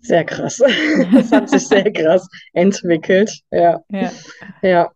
Sehr 0.00 0.24
krass. 0.24 0.60
Das 1.12 1.32
hat 1.32 1.50
sich 1.50 1.66
sehr 1.66 1.92
krass 1.92 2.28
entwickelt. 2.52 3.30
Ja, 3.50 3.80
Ja, 3.88 4.12
ja. 4.62 4.90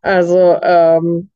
Also, 0.00 0.58
ähm, 0.62 1.30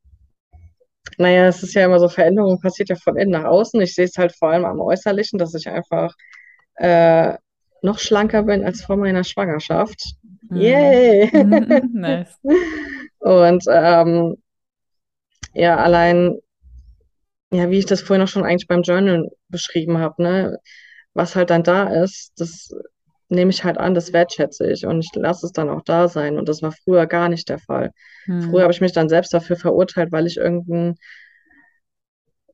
naja, 1.19 1.47
es 1.49 1.63
ist 1.63 1.75
ja 1.75 1.85
immer 1.85 1.99
so, 1.99 2.09
Veränderung 2.09 2.61
passiert 2.61 2.89
ja 2.89 2.97
von 2.97 3.17
innen 3.17 3.33
nach 3.33 3.45
außen. 3.45 3.81
Ich 3.81 3.95
sehe 3.95 4.05
es 4.07 4.17
halt 4.17 4.35
vor 4.37 4.51
allem 4.51 4.65
am 4.65 4.81
Äußerlichen, 4.81 5.39
dass 5.39 5.55
ich 5.55 5.69
einfach 5.69 6.15
äh, 6.77 7.35
noch 7.83 7.99
schlanker 7.99 8.43
bin 8.43 8.65
als 8.65 8.83
vor 8.83 8.97
meiner 8.97 9.25
Schwangerschaft. 9.25 10.15
Mhm. 10.49 10.61
Yay! 10.61 11.31
Nice. 11.93 12.39
Und 13.21 13.65
ähm, 13.69 14.37
ja, 15.55 15.77
allein, 15.77 16.39
ja, 17.53 17.71
wie 17.71 17.79
ich 17.79 17.87
das 17.87 18.01
vorhin 18.03 18.23
auch 18.25 18.29
schon 18.29 18.45
eigentlich 18.45 18.69
beim 18.69 18.83
Journal 18.83 19.29
beschrieben 19.49 19.99
habe, 19.99 20.23
ne, 20.23 20.59
was 21.15 21.35
halt 21.37 21.51
dann 21.51 21.63
da 21.63 22.03
ist, 22.03 22.33
das 22.37 22.71
nehme 23.29 23.51
ich 23.51 23.65
halt 23.65 23.79
an, 23.79 23.95
das 23.95 24.13
wertschätze 24.13 24.71
ich 24.71 24.87
und 24.87 25.01
ich 25.01 25.11
lasse 25.15 25.47
es 25.47 25.53
dann 25.53 25.69
auch 25.71 25.83
da 25.83 26.09
sein. 26.09 26.39
Und 26.39 26.49
das 26.49 26.63
war 26.63 26.73
früher 26.73 27.07
gar 27.07 27.29
nicht 27.29 27.49
der 27.49 27.59
Fall. 27.59 27.93
Früher 28.27 28.61
Hm. 28.61 28.63
habe 28.63 28.73
ich 28.73 28.81
mich 28.81 28.93
dann 28.93 29.09
selbst 29.09 29.33
dafür 29.33 29.57
verurteilt, 29.57 30.13
weil 30.13 30.27
ich 30.27 30.37
irgendein 30.37 30.97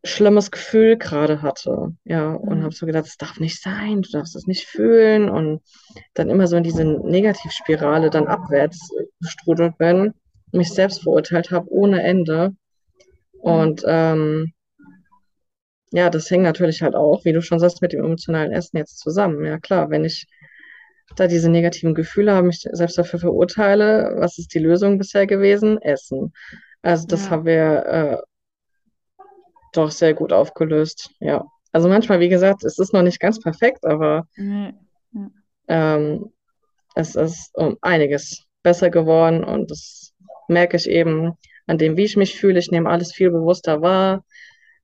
schlimmes 0.07 0.51
Gefühl 0.51 0.97
gerade 0.97 1.43
hatte. 1.43 1.95
Ja, 2.05 2.33
und 2.33 2.59
Hm. 2.59 2.63
habe 2.65 2.75
so 2.75 2.87
gedacht, 2.87 3.07
das 3.07 3.17
darf 3.17 3.39
nicht 3.41 3.61
sein, 3.63 4.03
du 4.03 4.11
darfst 4.11 4.37
es 4.37 4.47
nicht 4.47 4.67
fühlen. 4.67 5.29
Und 5.29 5.61
dann 6.15 6.31
immer 6.31 6.47
so 6.47 6.57
in 6.57 6.63
diese 6.63 6.85
Negativspirale 6.85 8.11
dann 8.11 8.27
abwärts 8.27 8.91
gestrudelt 9.21 9.79
bin, 9.79 10.15
mich 10.53 10.71
selbst 10.71 11.03
verurteilt 11.03 11.51
habe 11.51 11.71
ohne 11.71 12.03
Ende. 12.03 12.53
Und 13.41 13.83
ähm, 13.87 14.53
ja, 15.93 16.11
das 16.11 16.31
hängt 16.31 16.43
natürlich 16.43 16.83
halt 16.83 16.95
auch, 16.95 17.25
wie 17.25 17.33
du 17.33 17.41
schon 17.43 17.59
sagst, 17.61 17.81
mit 17.83 17.93
dem 17.93 18.05
emotionalen 18.05 18.53
Essen 18.53 18.77
jetzt 18.77 18.99
zusammen. 18.99 19.45
Ja, 19.45 19.59
klar, 19.59 19.91
wenn 19.91 20.05
ich 20.05 20.27
da 21.17 21.27
diese 21.29 21.49
negativen 21.49 21.95
Gefühle 21.95 22.33
habe, 22.35 22.49
mich 22.49 22.67
selbst 22.73 22.99
dafür 22.99 23.21
verurteile, 23.21 24.15
was 24.17 24.39
ist 24.39 24.53
die 24.55 24.59
Lösung 24.59 24.99
bisher 24.99 25.27
gewesen? 25.27 25.81
Essen. 25.81 26.33
Also 26.83 27.07
das 27.07 27.25
Ja. 27.25 27.31
haben 27.31 27.47
wir 27.47 27.87
äh, 27.87 28.17
doch 29.76 29.90
sehr 29.90 30.14
gut 30.14 30.33
aufgelöst. 30.33 31.11
Ja. 31.21 31.45
Also 31.73 31.88
manchmal, 31.88 32.21
wie 32.21 32.28
gesagt, 32.28 32.64
es 32.64 32.78
ist 32.78 32.92
noch 32.92 33.02
nicht 33.02 33.21
ganz 33.21 33.38
perfekt, 33.40 33.85
aber 33.85 34.26
Nee. 34.37 34.73
Ja. 35.12 35.30
ähm, 35.68 36.33
es 36.95 37.14
ist 37.14 37.50
um 37.54 37.76
einiges 37.83 38.45
besser 38.62 38.90
geworden 38.90 39.45
und 39.45 39.71
das 39.71 40.12
merke 40.49 40.76
ich 40.76 40.88
eben 40.88 41.35
an 41.66 41.78
dem, 41.78 41.97
wie 41.97 42.04
ich 42.04 42.16
mich 42.16 42.38
fühle. 42.38 42.59
Ich 42.59 42.71
nehme 42.71 42.88
alles 42.88 43.12
viel 43.12 43.30
bewusster 43.30 43.83
wahr. 43.83 44.25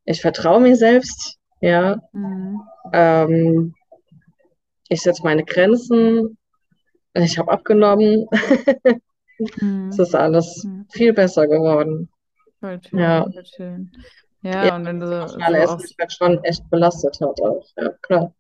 Ich 0.05 0.21
vertraue 0.21 0.61
mir 0.61 0.77
selbst, 0.77 1.39
ja. 1.61 2.01
Mhm. 2.13 2.61
Ähm, 2.93 3.75
ich 4.89 5.01
setze 5.03 5.23
meine 5.23 5.45
Grenzen. 5.45 6.37
Ich 7.15 7.39
habe 7.39 7.51
abgenommen. 7.53 8.27
Mhm. 9.61 9.89
Es 9.89 9.99
ist 9.99 10.15
alles 10.15 10.63
Mhm. 10.65 10.87
viel 10.93 11.13
besser 11.13 11.49
geworden. 11.49 12.09
Voll 12.61 12.79
schön, 12.89 12.99
Ja. 13.01 13.23
voll 13.25 13.45
schön. 13.45 13.91
Ja, 14.43 14.67
Ja, 14.67 14.77
und 14.77 14.85
wenn 14.85 15.01
du 15.01 15.07
so, 15.29 15.37
Essen 15.39 15.43
halt 16.01 16.13
schon 16.13 16.45
echt 16.45 16.69
belastet 16.71 17.21
hat 17.21 17.41
auch. 17.41 17.65
Ja, 17.77 17.89
klar. 18.03 18.35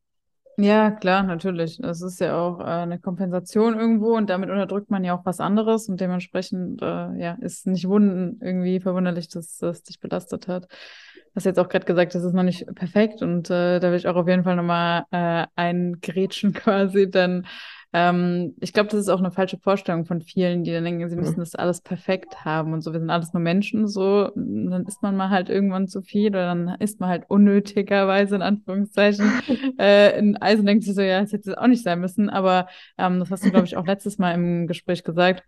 Ja, 0.58 0.90
klar, 0.90 1.22
natürlich. 1.22 1.78
Das 1.78 2.02
ist 2.02 2.20
ja 2.20 2.36
auch 2.38 2.60
äh, 2.60 2.64
eine 2.64 3.00
Kompensation 3.00 3.78
irgendwo 3.78 4.14
und 4.16 4.28
damit 4.28 4.50
unterdrückt 4.50 4.90
man 4.90 5.02
ja 5.02 5.16
auch 5.16 5.24
was 5.24 5.40
anderes 5.40 5.88
und 5.88 6.00
dementsprechend 6.00 6.82
äh, 6.82 6.86
ja, 7.18 7.36
ist 7.40 7.66
nicht 7.66 7.88
wunden 7.88 8.38
irgendwie 8.42 8.78
verwunderlich, 8.78 9.28
dass 9.28 9.56
das 9.56 9.82
dich 9.82 9.98
belastet 9.98 10.48
hat. 10.48 10.64
Du 10.64 11.36
hast 11.36 11.46
jetzt 11.46 11.58
auch 11.58 11.70
gerade 11.70 11.86
gesagt, 11.86 12.14
das 12.14 12.22
ist 12.22 12.34
noch 12.34 12.42
nicht 12.42 12.66
perfekt 12.74 13.22
und 13.22 13.48
äh, 13.48 13.80
da 13.80 13.90
will 13.90 13.96
ich 13.96 14.06
auch 14.08 14.16
auf 14.16 14.28
jeden 14.28 14.44
Fall 14.44 14.56
nochmal 14.56 15.04
äh, 15.10 15.46
eingrätschen 15.56 16.52
quasi, 16.52 17.10
denn 17.10 17.46
ähm, 17.92 18.54
ich 18.60 18.72
glaube, 18.72 18.88
das 18.88 19.00
ist 19.00 19.08
auch 19.08 19.18
eine 19.18 19.30
falsche 19.30 19.58
Vorstellung 19.58 20.06
von 20.06 20.22
vielen, 20.22 20.64
die 20.64 20.72
dann 20.72 20.84
denken, 20.84 21.08
sie 21.08 21.16
müssen 21.16 21.40
das 21.40 21.54
alles 21.54 21.82
perfekt 21.82 22.44
haben 22.44 22.72
und 22.72 22.80
so. 22.80 22.92
Wir 22.92 23.00
sind 23.00 23.10
alles 23.10 23.32
nur 23.34 23.42
Menschen, 23.42 23.86
so. 23.86 24.30
Dann 24.34 24.86
isst 24.86 25.02
man 25.02 25.16
mal 25.16 25.28
halt 25.28 25.50
irgendwann 25.50 25.88
zu 25.88 26.00
viel 26.00 26.28
oder 26.28 26.46
dann 26.46 26.76
isst 26.80 27.00
man 27.00 27.10
halt 27.10 27.24
unnötigerweise, 27.28 28.36
in 28.36 28.42
Anführungszeichen, 28.42 29.30
äh, 29.78 30.18
in 30.18 30.36
Eis 30.40 30.58
und 30.58 30.66
denkt 30.66 30.84
sich 30.84 30.94
so, 30.94 31.02
ja, 31.02 31.20
das 31.20 31.32
hätte 31.32 31.50
es 31.50 31.56
auch 31.56 31.66
nicht 31.66 31.82
sein 31.82 32.00
müssen. 32.00 32.30
Aber 32.30 32.66
ähm, 32.96 33.18
das 33.18 33.30
hast 33.30 33.44
du, 33.44 33.50
glaube 33.50 33.66
ich, 33.66 33.76
auch 33.76 33.86
letztes 33.86 34.18
Mal 34.18 34.32
im 34.32 34.66
Gespräch 34.66 35.04
gesagt 35.04 35.44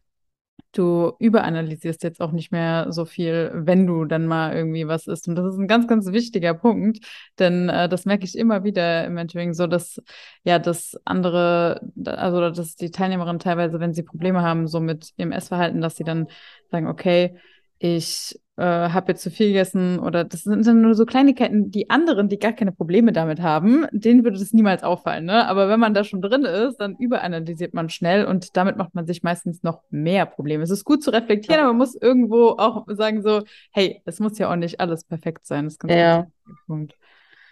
du 0.77 1.13
überanalysierst 1.19 2.03
jetzt 2.03 2.21
auch 2.21 2.33
nicht 2.33 2.53
mehr 2.53 2.87
so 2.91 3.05
viel, 3.05 3.51
wenn 3.55 3.87
du 3.87 4.05
dann 4.05 4.27
mal 4.27 4.55
irgendwie 4.55 4.87
was 4.87 5.07
isst. 5.07 5.29
Und 5.29 5.37
das 5.37 5.55
ist 5.55 5.59
ein 5.59 5.69
ganz, 5.69 5.87
ganz 5.89 6.13
wichtiger 6.13 6.55
Punkt, 6.55 6.99
denn 7.39 7.69
äh, 7.69 7.89
das 7.89 8.05
merke 8.05 8.25
ich 8.25 8.37
immer 8.37 8.65
wieder 8.65 9.05
im 9.07 9.15
Mentoring 9.15 9.55
so, 9.55 9.67
dass 9.67 10.01
ja, 10.45 10.59
das 10.59 10.97
andere, 11.05 11.81
also 12.05 12.51
dass 12.51 12.77
die 12.77 12.91
Teilnehmerinnen 12.91 13.39
teilweise, 13.39 13.81
wenn 13.81 13.95
sie 13.95 14.03
Probleme 14.03 14.43
haben, 14.43 14.67
so 14.67 14.81
mit 14.81 15.13
ihrem 15.17 15.33
Essverhalten, 15.33 15.81
dass 15.81 15.97
sie 15.97 16.05
dann 16.05 16.29
sagen, 16.71 16.87
okay, 16.87 17.37
ich 17.79 18.39
äh, 18.57 18.63
habe 18.63 19.13
jetzt 19.13 19.23
zu 19.23 19.31
viel 19.31 19.49
gegessen 19.49 19.99
oder 19.99 20.25
das 20.25 20.43
sind 20.45 20.67
dann 20.67 20.81
nur 20.83 20.95
so 20.95 21.07
Kleinigkeiten, 21.07 21.71
die 21.71 21.91
anderen, 21.91 22.29
die 22.29 22.39
gar 22.39 22.53
keine 22.53 22.73
Probleme 22.73 23.13
damit 23.13 23.41
haben, 23.41 23.87
denen 23.93 24.25
würde 24.25 24.39
das 24.39 24.53
niemals 24.53 24.83
auffallen. 24.83 25.25
Ne? 25.25 25.47
Aber 25.49 25.69
wenn 25.69 25.81
man 25.81 25.95
da 25.95 26.05
schon 26.05 26.23
drin 26.23 26.45
ist, 26.45 26.77
dann 26.77 26.97
überanalysiert 26.97 27.75
man 27.75 27.89
schnell 27.91 28.25
und 28.27 28.57
damit 28.57 28.77
macht 28.77 28.95
man 28.95 29.07
sich 29.07 29.23
meistens 29.23 29.63
noch 29.63 29.83
mehr 29.91 30.27
Probleme. 30.27 30.63
Es 30.63 30.71
ist 30.71 30.85
gut 30.85 31.03
zu 31.03 31.11
reflektieren, 31.11 31.61
aber 31.61 31.69
man 31.69 31.79
muss 31.79 31.95
irgendwo 31.95 32.51
auch 32.51 32.85
sagen 32.89 33.23
so, 33.23 33.43
hey, 33.73 34.01
es 34.05 34.21
muss 34.21 34.39
ja 34.39 34.51
auch 34.51 34.57
nicht 34.57 34.81
alles 34.81 35.05
perfekt 35.05 35.47
sein. 35.47 35.65
Das 35.65 35.75
ist 35.75 35.81
ganz 35.81 35.93
Ja, 35.93 36.27
Punkt. 36.67 36.97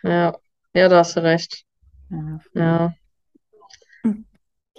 ja, 0.02 0.36
ja, 0.74 0.88
da 0.88 0.98
hast 0.98 1.16
du 1.16 1.22
recht. 1.22 1.64
Ja, 2.10 2.40
Ja. 2.54 2.94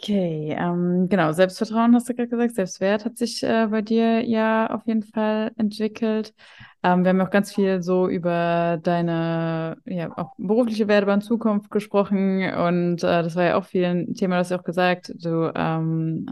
Okay, 0.04 0.54
ähm, 0.60 1.08
genau, 1.08 1.32
Selbstvertrauen 1.32 1.96
hast 1.96 2.10
du 2.10 2.14
gerade 2.14 2.28
gesagt, 2.28 2.56
Selbstwert 2.56 3.06
hat 3.06 3.18
sich 3.18 3.42
äh, 3.42 3.68
bei 3.72 3.82
dir 3.82 4.22
ja 4.28 4.70
auf 4.70 4.86
jeden 4.86 5.04
Fall 5.04 5.54
entwickelt. 5.58 6.34
Ähm, 6.84 7.06
wir 7.06 7.10
haben 7.12 7.22
auch 7.22 7.30
ganz 7.30 7.54
viel 7.54 7.82
so 7.82 8.10
über 8.10 8.80
deine 8.84 9.78
ja, 9.86 10.12
auch 10.18 10.34
berufliche 10.38 10.90
Werdebahn 10.90 11.22
Zukunft 11.22 11.72
gesprochen 11.72 12.54
und 12.54 13.02
äh, 13.02 13.24
das 13.24 13.38
war 13.38 13.46
ja 13.46 13.56
auch 13.58 13.64
viel 13.64 13.86
ein 13.86 14.14
Thema, 14.14 14.40
das 14.40 14.50
du 14.50 14.56
auch 14.60 14.66
gesagt. 14.66 15.14
Du 15.24 15.50
ähm, 15.56 16.26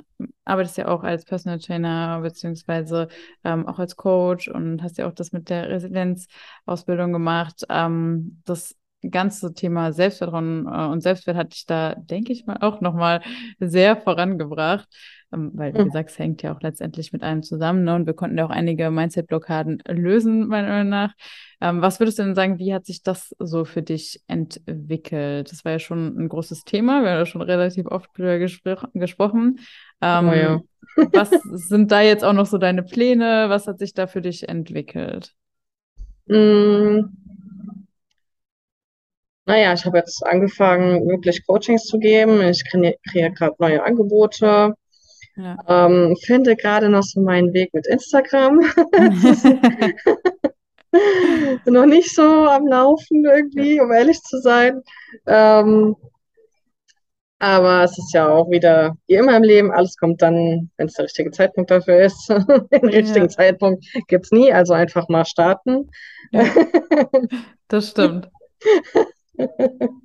arbeitest 0.43 0.77
ja 0.77 0.89
auch 0.89 1.03
als 1.03 1.23
Personal 1.23 1.59
Trainer 1.59 2.19
beziehungsweise 2.21 3.07
ähm, 3.45 3.65
auch 3.69 3.79
als 3.79 3.95
Coach 3.95 4.49
und 4.49 4.83
hast 4.83 4.97
ja 4.97 5.07
auch 5.07 5.13
das 5.13 5.31
mit 5.31 5.49
der 5.49 5.69
Residenzausbildung 5.69 7.13
gemacht. 7.13 7.63
Ähm, 7.69 8.41
das 8.43 8.75
ganze 9.09 9.53
Thema 9.53 9.93
Selbstvertrauen 9.93 10.67
äh, 10.67 10.85
und 10.87 11.01
Selbstwert 11.01 11.37
hat 11.37 11.53
dich 11.53 11.65
da, 11.65 11.95
denke 11.95 12.31
ich 12.33 12.45
mal, 12.45 12.57
auch 12.61 12.81
nochmal 12.81 13.21
sehr 13.59 13.97
vorangebracht. 13.97 14.87
Ähm, 15.33 15.51
weil, 15.53 15.73
wie 15.73 15.79
Mhm. 15.79 15.83
gesagt, 15.83 16.09
es 16.11 16.19
hängt 16.19 16.41
ja 16.43 16.53
auch 16.53 16.61
letztendlich 16.61 17.13
mit 17.13 17.23
allem 17.23 17.41
zusammen. 17.43 17.83
Ne? 17.85 17.95
Und 17.95 18.05
wir 18.05 18.13
konnten 18.13 18.37
ja 18.37 18.45
auch 18.45 18.49
einige 18.49 18.91
Mindset-Blockaden 18.91 19.81
lösen, 19.87 20.47
meiner 20.47 20.67
Meinung 20.67 20.89
nach. 20.89 21.13
Ähm, 21.61 21.81
was 21.81 21.99
würdest 21.99 22.19
du 22.19 22.23
denn 22.23 22.35
sagen, 22.35 22.59
wie 22.59 22.73
hat 22.73 22.85
sich 22.85 23.03
das 23.03 23.33
so 23.39 23.65
für 23.65 23.81
dich 23.81 24.21
entwickelt? 24.27 25.51
Das 25.51 25.63
war 25.63 25.73
ja 25.73 25.79
schon 25.79 26.17
ein 26.17 26.29
großes 26.29 26.63
Thema. 26.65 27.01
Wir 27.03 27.11
haben 27.11 27.17
ja 27.19 27.25
schon 27.25 27.41
relativ 27.41 27.85
oft 27.87 28.09
darüber 28.15 28.39
gespr 28.39 28.89
gesprochen. 28.93 29.59
Oh 30.11 30.33
ja. 30.33 30.59
Ähm, 30.59 30.67
was 31.13 31.41
sind 31.43 31.91
da 31.91 32.01
jetzt 32.01 32.23
auch 32.23 32.33
noch 32.33 32.45
so 32.45 32.57
deine 32.57 32.83
Pläne? 32.83 33.45
Was 33.49 33.67
hat 33.67 33.79
sich 33.79 33.93
da 33.93 34.07
für 34.07 34.21
dich 34.21 34.49
entwickelt? 34.49 35.33
Mm, 36.27 37.11
Naja, 39.45 39.73
ich 39.73 39.85
habe 39.85 39.97
jetzt 39.97 40.25
angefangen, 40.25 41.07
wirklich 41.07 41.45
Coachings 41.45 41.85
zu 41.85 41.99
geben. 41.99 42.41
Ich 42.41 42.63
kreiere 42.69 43.31
gerade 43.33 43.55
neue 43.59 43.83
Angebote. 43.83 44.75
Ja. 45.35 45.57
Ähm, 45.67 46.15
finde 46.25 46.55
gerade 46.55 46.89
noch 46.89 47.03
so 47.03 47.21
meinen 47.21 47.53
Weg 47.53 47.73
mit 47.73 47.87
Instagram. 47.87 48.59
Ist 49.23 49.45
noch 51.65 51.85
nicht 51.85 52.13
so 52.13 52.23
am 52.23 52.67
Laufen 52.67 53.25
irgendwie, 53.25 53.79
um 53.79 53.91
ehrlich 53.91 54.21
zu 54.21 54.39
sein. 54.41 54.81
Ähm, 55.27 55.95
aber 57.39 57.83
es 57.83 57.97
ist 57.97 58.13
ja 58.13 58.29
auch 58.29 58.49
wieder, 58.51 58.95
wie 59.07 59.15
immer 59.15 59.35
im 59.35 59.41
Leben, 59.43 59.71
alles 59.71 59.97
kommt 59.97 60.21
dann, 60.21 60.69
wenn 60.77 60.87
es 60.87 60.93
der 60.93 61.05
richtige 61.05 61.31
Zeitpunkt 61.31 61.71
dafür 61.71 61.99
ist. 62.03 62.29
Den 62.71 62.89
richtigen 62.89 63.29
Ja, 63.29 63.29
Zeitpunkt 63.29 63.83
gibt 64.07 64.25
es 64.25 64.31
nie, 64.31 64.53
also 64.53 64.73
einfach 64.73 65.09
mal 65.09 65.25
starten. 65.25 65.89
ja, 66.31 66.55
das 67.67 67.89
stimmt. 67.89 68.29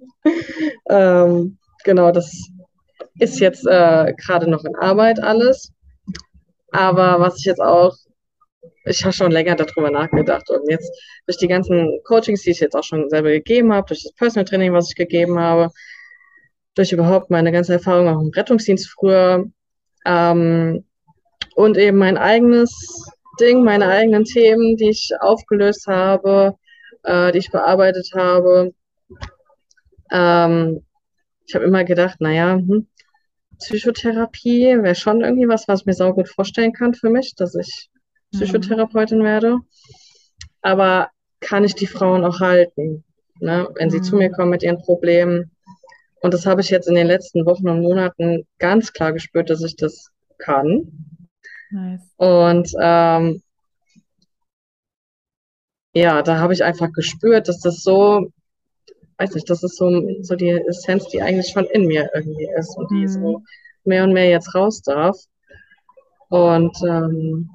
Ähm, 0.88 1.58
genau, 1.84 2.10
das 2.10 2.48
ist 3.18 3.40
jetzt 3.40 3.66
äh, 3.66 4.12
gerade 4.14 4.50
noch 4.50 4.64
in 4.64 4.76
Arbeit 4.76 5.22
alles. 5.22 5.72
Aber 6.72 7.20
was 7.20 7.38
ich 7.38 7.44
jetzt 7.44 7.60
auch, 7.60 7.96
ich 8.84 9.02
habe 9.04 9.12
schon 9.12 9.32
länger 9.32 9.56
darüber 9.56 9.90
nachgedacht 9.90 10.48
und 10.50 10.68
jetzt 10.70 10.90
durch 11.26 11.38
die 11.38 11.48
ganzen 11.48 12.00
Coachings, 12.04 12.42
die 12.42 12.50
ich 12.50 12.60
jetzt 12.60 12.74
auch 12.74 12.84
schon 12.84 13.08
selber 13.08 13.30
gegeben 13.30 13.72
habe, 13.72 13.86
durch 13.88 14.02
das 14.02 14.12
Personal 14.14 14.44
Training, 14.44 14.72
was 14.72 14.90
ich 14.90 14.96
gegeben 14.96 15.38
habe, 15.38 15.70
durch 16.74 16.92
überhaupt 16.92 17.30
meine 17.30 17.52
ganze 17.52 17.74
Erfahrung 17.74 18.08
auch 18.08 18.20
im 18.20 18.30
Rettungsdienst 18.30 18.90
früher 18.90 19.46
ähm, 20.04 20.84
und 21.54 21.78
eben 21.78 21.96
mein 21.96 22.18
eigenes 22.18 23.10
Ding, 23.40 23.64
meine 23.64 23.88
eigenen 23.88 24.24
Themen, 24.24 24.76
die 24.76 24.90
ich 24.90 25.10
aufgelöst 25.20 25.86
habe, 25.86 26.54
äh, 27.04 27.32
die 27.32 27.38
ich 27.38 27.50
bearbeitet 27.50 28.10
habe. 28.14 28.72
Ähm, 30.10 30.84
ich 31.46 31.54
habe 31.54 31.64
immer 31.64 31.84
gedacht, 31.84 32.20
naja, 32.20 32.54
hm, 32.56 32.86
Psychotherapie 33.58 34.82
wäre 34.82 34.94
schon 34.94 35.22
irgendwie 35.22 35.48
was, 35.48 35.66
was 35.68 35.80
ich 35.80 35.86
mir 35.86 35.94
saugut 35.94 36.28
vorstellen 36.28 36.72
kann 36.72 36.94
für 36.94 37.10
mich, 37.10 37.34
dass 37.36 37.54
ich 37.54 37.88
Mhm. 38.32 38.38
Psychotherapeutin 38.38 39.22
werde. 39.22 39.58
Aber 40.62 41.10
kann 41.40 41.64
ich 41.64 41.74
die 41.74 41.86
Frauen 41.86 42.24
auch 42.24 42.40
halten, 42.40 43.04
ne, 43.40 43.68
wenn 43.76 43.90
sie 43.90 44.02
zu 44.02 44.16
mir 44.16 44.28
Mhm. 44.30 44.32
kommen 44.32 44.50
mit 44.50 44.62
ihren 44.62 44.82
Problemen? 44.82 45.50
Und 46.20 46.34
das 46.34 46.46
habe 46.46 46.60
ich 46.60 46.70
jetzt 46.70 46.88
in 46.88 46.94
den 46.94 47.06
letzten 47.06 47.46
Wochen 47.46 47.68
und 47.68 47.82
Monaten 47.82 48.46
ganz 48.58 48.92
klar 48.92 49.12
gespürt, 49.12 49.48
dass 49.48 49.62
ich 49.62 49.76
das 49.76 50.10
kann. 50.38 51.20
Nice. 51.70 52.12
Und 52.16 52.72
ähm, 52.80 53.42
ja, 55.94 56.22
da 56.22 56.38
habe 56.38 56.52
ich 56.52 56.64
einfach 56.64 56.92
gespürt, 56.92 57.48
dass 57.48 57.60
das 57.60 57.82
so, 57.82 58.30
weiß 59.18 59.34
nicht, 59.34 59.48
das 59.50 59.62
ist 59.62 59.76
so, 59.76 59.90
so 60.20 60.34
die 60.36 60.50
Essenz, 60.50 61.08
die 61.08 61.22
eigentlich 61.22 61.48
schon 61.52 61.66
in 61.66 61.86
mir 61.86 62.10
irgendwie 62.14 62.48
ist 62.58 62.76
und 62.76 62.90
die 62.90 63.06
so 63.08 63.38
Mhm. 63.38 63.44
mehr 63.84 64.04
und 64.04 64.12
mehr 64.12 64.28
jetzt 64.28 64.54
raus 64.54 64.82
darf. 64.82 65.16
Und 66.28 66.76
ähm, 66.86 67.50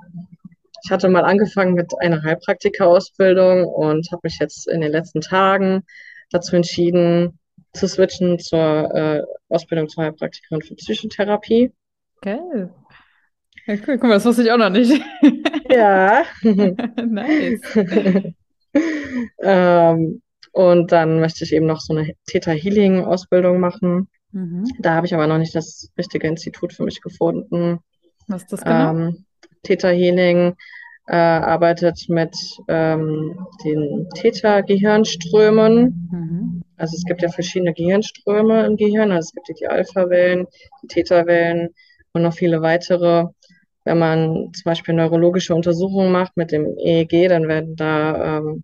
ich 0.84 0.92
hatte 0.92 1.10
mal 1.10 1.24
angefangen 1.26 1.74
mit 1.74 1.92
einer 2.00 2.24
Heilpraktika-Ausbildung 2.24 3.66
und 3.66 4.10
habe 4.12 4.22
mich 4.24 4.38
jetzt 4.40 4.68
in 4.68 4.82
den 4.82 4.92
letzten 4.92 5.22
Tagen 5.22 5.84
dazu 6.32 6.56
entschieden, 6.56 7.38
zu 7.74 7.88
switchen 7.88 8.40
zur 8.40 8.94
äh, 8.96 9.22
Ausbildung 9.50 9.88
zur 9.90 10.04
Heilpraktikerin 10.06 10.62
für 10.62 10.76
Psychotherapie. 10.76 11.72
Geil. 12.22 12.74
Ja, 13.68 13.76
cool. 13.76 13.98
Guck 13.98 14.04
mal, 14.04 14.16
das 14.16 14.26
wusste 14.26 14.44
ich 14.44 14.52
auch 14.52 14.58
noch 14.58 14.70
nicht. 14.70 15.00
Ja. 15.70 16.24
Nice. 17.06 17.62
Ähm, 19.44 20.22
und 20.52 20.92
dann 20.92 21.20
möchte 21.20 21.44
ich 21.44 21.54
eben 21.54 21.66
noch 21.66 21.80
so 21.80 21.96
eine 21.96 22.14
Theta 22.26 22.52
Healing 22.52 23.04
Ausbildung 23.04 23.60
machen. 23.60 24.10
Mhm. 24.32 24.66
Da 24.80 24.96
habe 24.96 25.06
ich 25.06 25.14
aber 25.14 25.28
noch 25.28 25.38
nicht 25.38 25.56
das 25.56 25.90
richtige 25.98 26.28
Institut 26.28 26.74
für 26.74 26.84
mich 26.84 27.02
gefunden. 27.02 27.80
Was 28.28 28.44
ist 28.44 28.54
das 28.54 28.62
genau? 28.62 28.92
Ähm, 28.92 29.26
Theta 29.64 29.90
Healing 29.90 30.56
äh, 31.08 31.16
arbeitet 31.16 32.06
mit 32.10 32.36
ähm, 32.68 33.46
den 33.64 34.08
Theta-Gehirnströmen. 34.16 36.10
Mhm. 36.12 36.64
Also 36.78 36.96
es 36.96 37.04
gibt 37.06 37.22
ja 37.22 37.30
verschiedene 37.30 37.74
Gehirnströme 37.74 38.66
im 38.66 38.78
Gehirn. 38.78 39.12
Also 39.12 39.28
es 39.28 39.34
gibt 39.34 39.60
die 39.60 39.68
Alpha-Wellen, 39.68 40.48
die 40.84 40.88
Theta-Wellen 40.88 41.70
und 42.14 42.22
noch 42.22 42.34
viele 42.34 42.62
weitere. 42.62 43.26
Wenn 43.84 44.00
man 44.00 44.52
zum 44.54 44.64
Beispiel 44.64 44.94
neurologische 44.94 45.56
Untersuchungen 45.56 46.12
macht 46.12 46.38
mit 46.38 46.52
dem 46.52 46.78
EEG, 46.78 47.30
dann 47.30 47.48
werden 47.48 47.76
da, 47.76 48.38
ähm, 48.38 48.64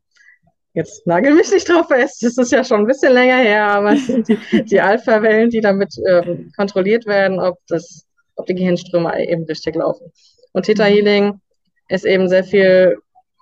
jetzt 0.77 1.07
nagel 1.07 1.33
mich 1.33 1.51
nicht 1.51 1.67
drauf 1.67 1.87
fest, 1.87 2.23
das 2.23 2.37
ist 2.37 2.51
ja 2.51 2.63
schon 2.63 2.81
ein 2.81 2.87
bisschen 2.87 3.13
länger 3.13 3.37
her, 3.37 3.65
aber 3.67 3.93
es 3.93 4.07
sind 4.07 4.27
die, 4.27 4.37
die 4.63 4.79
Alpha-Wellen, 4.79 5.49
die 5.49 5.59
damit 5.59 5.95
ähm, 6.07 6.51
kontrolliert 6.55 7.05
werden, 7.05 7.39
ob 7.39 7.57
das, 7.67 8.05
ob 8.35 8.45
die 8.45 8.55
Gehirnströme 8.55 9.27
eben 9.27 9.43
richtig 9.45 9.75
laufen. 9.75 10.11
Und 10.53 10.63
Theta. 10.63 10.85
Healing 10.85 11.41
ist 11.89 12.05
eben 12.05 12.29
sehr 12.29 12.43
viel 12.43 12.97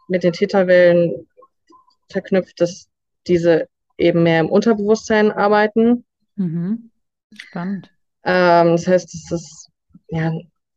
mit 0.08 0.24
den 0.24 0.34
Theta-Wellen 0.34 1.28
verknüpft, 2.10 2.62
dass 2.62 2.88
diese 3.28 3.68
eben 3.98 4.24
mehr 4.24 4.40
im 4.40 4.50
Unterbewusstsein 4.50 5.32
arbeiten. 5.32 6.06
Mhm. 6.36 6.92
Spannend. 7.34 7.92
Ähm, 8.24 8.72
das 8.72 8.88
heißt, 8.88 9.14
es 9.14 9.32
ist 9.32 9.70
ja 10.10 10.32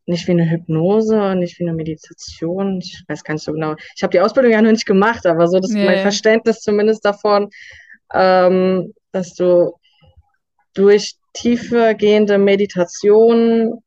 nicht 0.09 0.27
wie 0.27 0.33
eine 0.33 0.51
Hypnose, 0.51 1.35
nicht 1.37 1.59
wie 1.59 1.65
eine 1.65 1.75
Meditation. 1.75 2.79
Ich 2.81 3.05
weiß 3.07 3.23
gar 3.23 3.35
nicht 3.35 3.45
so 3.45 3.53
genau. 3.53 3.75
Ich 3.95 4.03
habe 4.03 4.11
die 4.11 4.21
Ausbildung 4.21 4.53
ja 4.53 4.63
noch 4.63 4.71
nicht 4.71 4.87
gemacht, 4.87 5.27
aber 5.27 5.47
so 5.49 5.61
das 5.61 5.73
Ja, 5.73 5.85
mein. 5.85 5.99
Verständnis 5.99 6.61
zumindest 6.61 7.05
davon, 7.05 7.51
ähm, 8.15 8.95
dass 9.13 9.35
du 9.35 9.75
durch 10.75 11.17
tiefer 11.35 11.95
gehende 11.95 12.39
Meditation 12.39 13.83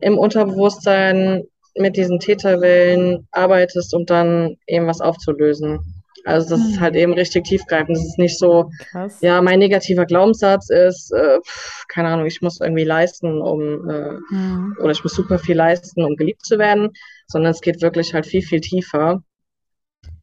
im 0.00 0.18
Unterbewusstsein 0.18 1.44
mit 1.76 1.96
diesen 1.96 2.18
Täterwellen 2.18 3.26
arbeitest, 3.32 3.94
um 3.94 4.06
dann 4.06 4.56
eben 4.66 4.86
was 4.86 5.00
aufzulösen. 5.00 6.03
Also 6.24 6.56
das 6.56 6.64
ist 6.70 6.80
halt 6.80 6.94
Hm. 6.94 7.00
eben 7.02 7.12
richtig 7.12 7.44
tiefgreifend. 7.44 7.96
Das 7.96 8.04
ist 8.04 8.18
nicht 8.18 8.38
so, 8.38 8.70
Krass. 8.90 9.20
ja, 9.20 9.42
mein 9.42 9.58
negativer 9.58 10.06
Glaubenssatz 10.06 10.70
ist, 10.70 11.12
äh, 11.12 11.38
pf, 11.46 11.84
keine 11.88 12.08
Ahnung, 12.08 12.26
ich 12.26 12.40
muss 12.40 12.60
irgendwie 12.60 12.84
leisten, 12.84 13.40
um, 13.42 13.88
äh, 13.90 14.12
Mhm. 14.30 14.76
oder 14.80 14.90
ich 14.92 15.02
muss 15.02 15.14
super 15.14 15.38
viel 15.38 15.56
leisten, 15.56 16.02
um 16.02 16.16
geliebt 16.16 16.44
zu 16.46 16.58
werden, 16.58 16.90
sondern 17.28 17.50
es 17.52 17.60
geht 17.60 17.82
wirklich 17.82 18.14
halt 18.14 18.26
viel, 18.26 18.42
viel 18.42 18.60
tiefer. 18.60 19.22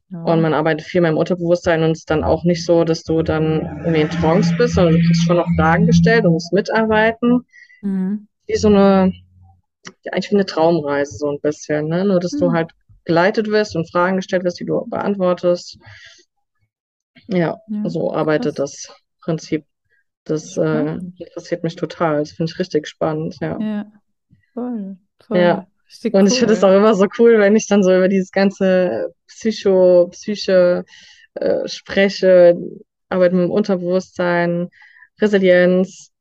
Ja. 0.10 0.24
Und 0.24 0.42
man 0.42 0.54
arbeitet 0.54 0.86
viel 0.88 1.02
mehr 1.02 1.12
im 1.12 1.18
Unterbewusstsein 1.18 1.84
und 1.84 1.92
es 1.92 2.00
ist 2.00 2.10
dann 2.10 2.24
auch 2.24 2.44
nicht 2.44 2.66
so, 2.66 2.84
dass 2.84 3.04
du 3.04 3.22
dann 3.24 3.62
irgendwie 3.84 4.02
in 4.02 4.10
Trance 4.10 4.54
bist, 4.58 4.76
sondern 4.76 4.96
du 4.96 5.00
kriegst 5.06 5.24
schon 5.24 5.38
noch 5.38 5.48
Fragen 5.58 5.86
gestellt 5.88 6.26
und 6.26 6.34
musst 6.34 6.52
mitarbeiten. 6.52 7.46
Mhm. 7.82 8.28
Wie 8.48 8.56
so 8.58 8.68
eine, 8.68 9.14
ja, 10.04 10.12
eigentlich 10.14 10.32
wie 10.32 10.36
eine 10.36 10.46
Traumreise, 10.46 11.18
so 11.18 11.30
ein 11.30 11.40
bisschen, 11.42 11.88
ne? 11.88 12.04
Nur, 12.06 12.20
dass 12.20 12.32
du 12.32 12.48
Hm. 12.48 12.54
halt 12.54 12.72
geleitet 13.06 13.48
wirst 13.50 13.76
und 13.76 13.92
Fragen 13.92 14.18
gestellt 14.18 14.44
wirst, 14.44 14.60
die 14.60 14.66
du 14.66 14.86
beantwortest. 14.90 15.78
Ja, 17.28 17.58
Ja, 17.68 17.90
so 17.90 18.14
arbeitet 18.14 18.58
krass. 18.58 18.60
das 18.60 18.88
Prinzip. 19.22 19.66
Das 20.26 20.56
äh, 20.58 20.98
interessiert 21.18 21.64
mich 21.64 21.76
total. 21.76 22.20
Das 22.20 22.32
finde 22.32 22.52
ich 22.52 22.60
richtig 22.60 22.88
spannend, 22.88 23.38
ja. 23.42 23.58
Ja, 23.60 23.86
voll, 24.54 24.98
Ja. 25.20 25.28
voll. 25.28 25.66
Richtig 25.88 26.14
Und 26.14 26.28
ich 26.28 26.38
finde 26.40 26.54
es 26.54 26.64
auch 26.64 26.76
immer 26.76 26.94
so 26.96 27.08
cool, 27.20 27.40
wenn 27.40 27.56
ich 27.56 27.68
dann 27.68 27.84
so 27.84 27.96
über 27.96 28.08
dieses 28.08 28.32
ganze 28.32 29.14
Psycho, 29.28 30.08
Psyche 30.12 30.86
äh, 31.36 31.68
spreche, 31.68 32.56
Arbeit 33.10 33.34
mit 33.34 33.44
dem 33.44 33.52
Unterbewusstsein, 33.52 34.70
Resilienz. 35.20 36.12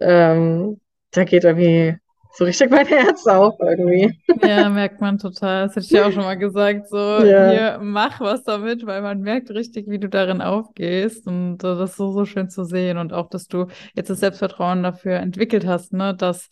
Ähm, 0.00 0.80
da 1.12 1.24
geht 1.24 1.44
irgendwie 1.44 1.96
so 2.36 2.44
richtig 2.44 2.70
mein 2.70 2.86
Herz 2.86 3.26
auf 3.26 3.54
irgendwie. 3.60 4.18
Ja, 4.42 4.68
merkt 4.68 5.00
man 5.00 5.18
total. 5.18 5.66
Das 5.66 5.76
hätte 5.76 5.86
ich 5.86 5.90
ja 5.92 6.06
auch 6.06 6.12
schon 6.12 6.22
mal 6.24 6.36
gesagt. 6.36 6.88
So, 6.88 6.96
Ja. 6.98 7.50
hier, 7.50 7.78
mach 7.82 8.20
was 8.20 8.42
damit, 8.44 8.84
weil 8.86 9.02
man 9.02 9.20
merkt 9.20 9.50
richtig, 9.50 9.88
wie 9.88 9.98
du 9.98 10.08
darin 10.08 10.40
aufgehst. 10.42 11.26
Und 11.26 11.64
äh, 11.64 11.76
das 11.76 11.90
ist 11.92 11.96
so, 11.96 12.12
so 12.12 12.24
schön 12.24 12.50
zu 12.50 12.64
sehen. 12.64 12.98
Und 12.98 13.12
auch, 13.12 13.28
dass 13.30 13.48
du 13.48 13.66
jetzt 13.94 14.10
das 14.10 14.20
Selbstvertrauen 14.20 14.82
dafür 14.82 15.14
entwickelt 15.16 15.66
hast, 15.66 15.92
ne, 15.92 16.14
das 16.14 16.48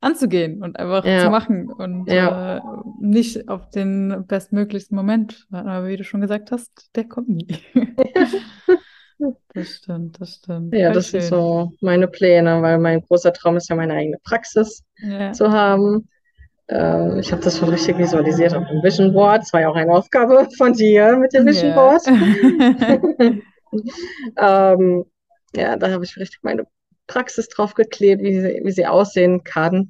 anzugehen 0.00 0.62
und 0.62 0.78
einfach 0.78 1.04
Ja. 1.04 1.20
zu 1.24 1.30
machen 1.30 1.70
und 1.72 2.08
Ja. 2.10 2.58
äh, 2.58 2.60
nicht 3.00 3.48
auf 3.48 3.68
den 3.70 4.24
bestmöglichsten 4.28 4.96
Moment. 4.96 5.46
Aber 5.50 5.86
wie 5.88 5.96
du 5.96 6.04
schon 6.04 6.20
gesagt 6.20 6.50
hast, 6.52 6.90
der 6.96 7.04
kommt 7.04 7.28
nie. 7.28 7.48
Das 9.54 9.68
stimmt, 9.76 10.20
das 10.20 10.34
stimmt. 10.36 10.74
Ja, 10.74 10.86
Voll 10.86 10.94
das 10.94 11.10
sind 11.10 11.22
schön. 11.22 11.30
so 11.30 11.72
meine 11.80 12.08
Pläne, 12.08 12.62
weil 12.62 12.78
mein 12.78 13.00
großer 13.02 13.32
Traum 13.32 13.56
ist 13.56 13.68
ja, 13.68 13.76
meine 13.76 13.94
eigene 13.94 14.18
Praxis 14.22 14.82
Ja. 14.98 15.32
zu 15.32 15.50
haben. 15.50 16.08
Ähm, 16.68 17.18
ich 17.18 17.32
habe 17.32 17.42
das 17.42 17.58
schon 17.58 17.70
richtig 17.70 17.98
visualisiert 17.98 18.54
auf 18.54 18.66
dem 18.68 18.82
Vision 18.82 19.12
Board. 19.12 19.42
Das 19.42 19.52
war 19.52 19.60
ja 19.62 19.68
auch 19.70 19.76
eine 19.76 19.92
Aufgabe 19.92 20.46
von 20.56 20.72
dir 20.74 21.16
mit 21.16 21.32
dem 21.32 21.46
Vision 21.46 21.70
Ja. 21.70 21.74
Board. 21.74 22.02
Ähm, 24.36 25.04
ja, 25.54 25.76
da 25.76 25.90
habe 25.90 26.04
ich 26.04 26.16
richtig 26.16 26.38
meine 26.42 26.64
Praxis 27.06 27.48
draufgeklebt, 27.48 28.22
wie 28.22 28.40
sie, 28.40 28.60
wie 28.64 28.70
sie 28.72 28.86
aussehen 28.86 29.42
kann. 29.44 29.88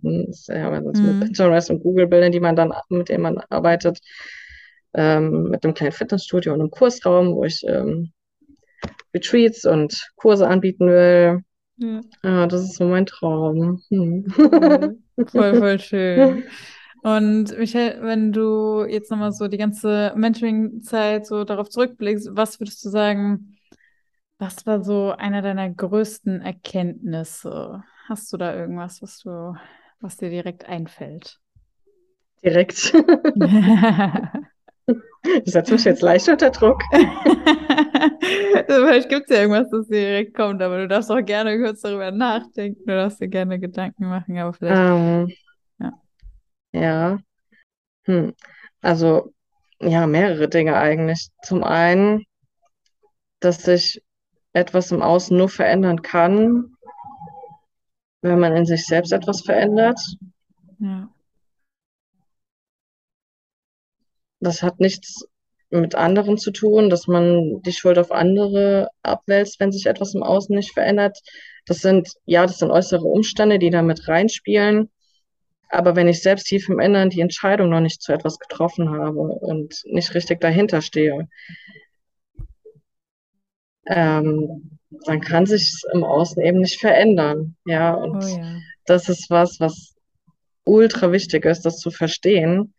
Ja 0.49 0.71
mit 0.81 1.03
Mhm. 1.03 1.21
Pinterest 1.21 1.71
und 1.71 1.83
Google-Bildern, 1.83 2.33
die 2.33 2.41
man 2.41 2.57
dann, 2.57 2.73
mit 2.89 3.09
denen 3.09 3.23
man 3.23 3.39
arbeitet. 3.51 3.99
Ähm, 4.95 5.45
mit 5.51 5.65
einem 5.65 5.75
kleinen 5.75 5.93
Fitnessstudio 5.93 6.53
und 6.55 6.61
einem 6.61 6.71
Kursraum, 6.71 7.35
wo 7.35 7.45
ich 7.45 7.63
ähm, 7.69 8.11
Retreats 9.15 9.65
und 9.65 10.11
Kurse 10.17 10.49
anbieten 10.49 10.87
will. 10.87 11.43
Ja. 11.77 12.01
Ja, 12.23 12.47
das 12.47 12.63
ist 12.63 12.77
so 12.77 12.85
mein 12.85 13.07
Traum. 13.07 13.83
Hm. 13.89 14.27
Voll, 14.29 14.99
voll, 15.29 15.59
voll 15.59 15.79
schön. 15.79 16.45
Und 17.03 17.57
Michael, 17.57 18.03
wenn 18.03 18.33
du 18.33 18.85
jetzt 18.85 19.11
nochmal 19.11 19.33
so 19.33 19.47
die 19.47 19.59
ganze 19.59 20.13
Mentoring-Zeit 20.17 21.27
so 21.27 21.45
darauf 21.45 21.69
zurückblickst, 21.71 22.31
was 22.33 22.59
würdest 22.59 22.85
du 22.85 22.91
sagen, 22.91 23.57
was 24.39 24.67
war 24.67 24.83
so 24.83 25.13
einer 25.13 25.41
deiner 25.41 25.71
größten 25.71 26.41
Erkenntnisse? 26.41 27.85
Hast 28.09 28.33
du 28.33 28.37
da 28.37 28.55
irgendwas, 28.55 29.01
was 29.01 29.21
du, 29.21 29.55
was 30.01 30.17
dir 30.17 30.31
direkt 30.31 30.69
einfällt? 30.69 31.39
Direkt. 32.43 32.93
Ich 35.45 35.53
setze 35.53 35.73
mich 35.73 35.85
jetzt 35.85 36.03
leicht 36.03 36.29
unter 36.29 36.51
Druck. 36.51 36.83
Vielleicht 38.67 39.09
gibt 39.09 39.31
es 39.31 39.37
ja 39.37 39.43
irgendwas, 39.43 39.71
das 39.71 39.87
dir 39.89 40.01
direkt 40.01 40.35
kommt, 40.35 40.63
aber 40.63 40.79
du 40.79 40.89
darfst 40.89 41.11
auch 41.11 41.25
gerne 41.25 41.59
kurz 41.59 41.81
darüber 41.81 42.11
nachdenken, 42.11 42.81
du 42.87 42.93
darfst 42.95 43.21
dir 43.21 43.29
gerne 43.29 43.59
Gedanken 43.59 44.07
machen, 44.09 44.39
aber 44.39 44.53
vielleicht, 44.53 44.81
Ähm, 44.81 45.29
Ja. 45.79 45.93
ja. 46.73 47.19
Hm. 48.07 48.35
Also, 48.83 49.33
ja, 49.81 50.07
mehrere 50.07 50.49
Dinge 50.49 50.77
eigentlich. 50.77 51.29
Zum 51.45 51.65
einen, 51.65 52.25
dass 53.41 53.63
sich 53.63 54.01
etwas 54.53 54.93
im 54.93 55.03
Außen 55.03 55.37
nur 55.37 55.49
verändern 55.49 56.03
kann, 56.03 56.77
wenn 58.23 58.39
man 58.39 58.55
in 58.57 58.65
sich 58.65 58.87
selbst 58.87 59.13
etwas 59.13 59.43
verändert. 59.43 60.01
ja, 60.79 61.09
Das 64.41 64.63
hat 64.65 64.81
nichts 64.81 65.29
mit 65.71 65.95
anderen 65.95 66.39
zu 66.39 66.51
tun, 66.51 66.91
dass 66.91 67.07
man 67.07 67.61
die 67.63 67.73
Schuld 67.73 67.99
auf 67.99 68.11
andere 68.11 68.89
abwälzt, 69.03 69.61
wenn 69.61 69.73
sich 69.73 69.87
etwas 69.87 70.15
im 70.15 70.23
Außen 70.23 70.55
nicht 70.55 70.73
verändert. 70.73 71.19
Das 71.67 71.81
sind, 71.81 72.09
ja, 72.25 72.47
das 72.47 72.59
sind 72.59 72.71
äußere 72.71 73.05
Umstände, 73.05 73.59
die 73.59 73.71
da 73.71 73.83
mit 73.83 74.09
reinspielen. 74.09 74.91
Aber 75.71 75.97
wenn 75.97 76.09
ich 76.09 76.23
selbst 76.23 76.47
tief 76.47 76.69
im 76.69 76.81
Inneren 76.81 77.11
die 77.11 77.21
Entscheidung 77.21 77.69
noch 77.69 77.81
nicht 77.81 78.01
zu 78.01 78.13
etwas 78.13 78.39
getroffen 78.39 78.91
habe 78.91 79.21
und 79.21 79.83
nicht 79.85 80.15
richtig 80.15 80.41
dahinter 80.41 80.81
stehe, 80.81 81.29
ähm, 83.87 84.79
dann 85.05 85.21
kann 85.21 85.45
sich 85.45 85.83
im 85.93 86.05
Außen 86.05 86.43
eben 86.43 86.61
nicht 86.61 86.81
verändern. 86.81 87.57
Ja, 87.67 87.95
oh 87.95 88.03
und 88.03 88.23
ja, 88.23 88.59
das 88.87 89.09
ist 89.11 89.29
was, 89.29 89.61
was 89.61 89.95
ultra 90.65 91.13
wichtig 91.13 91.45
ist, 91.45 91.63
das 91.63 91.79
zu 91.79 91.91
verstehen. 91.91 92.75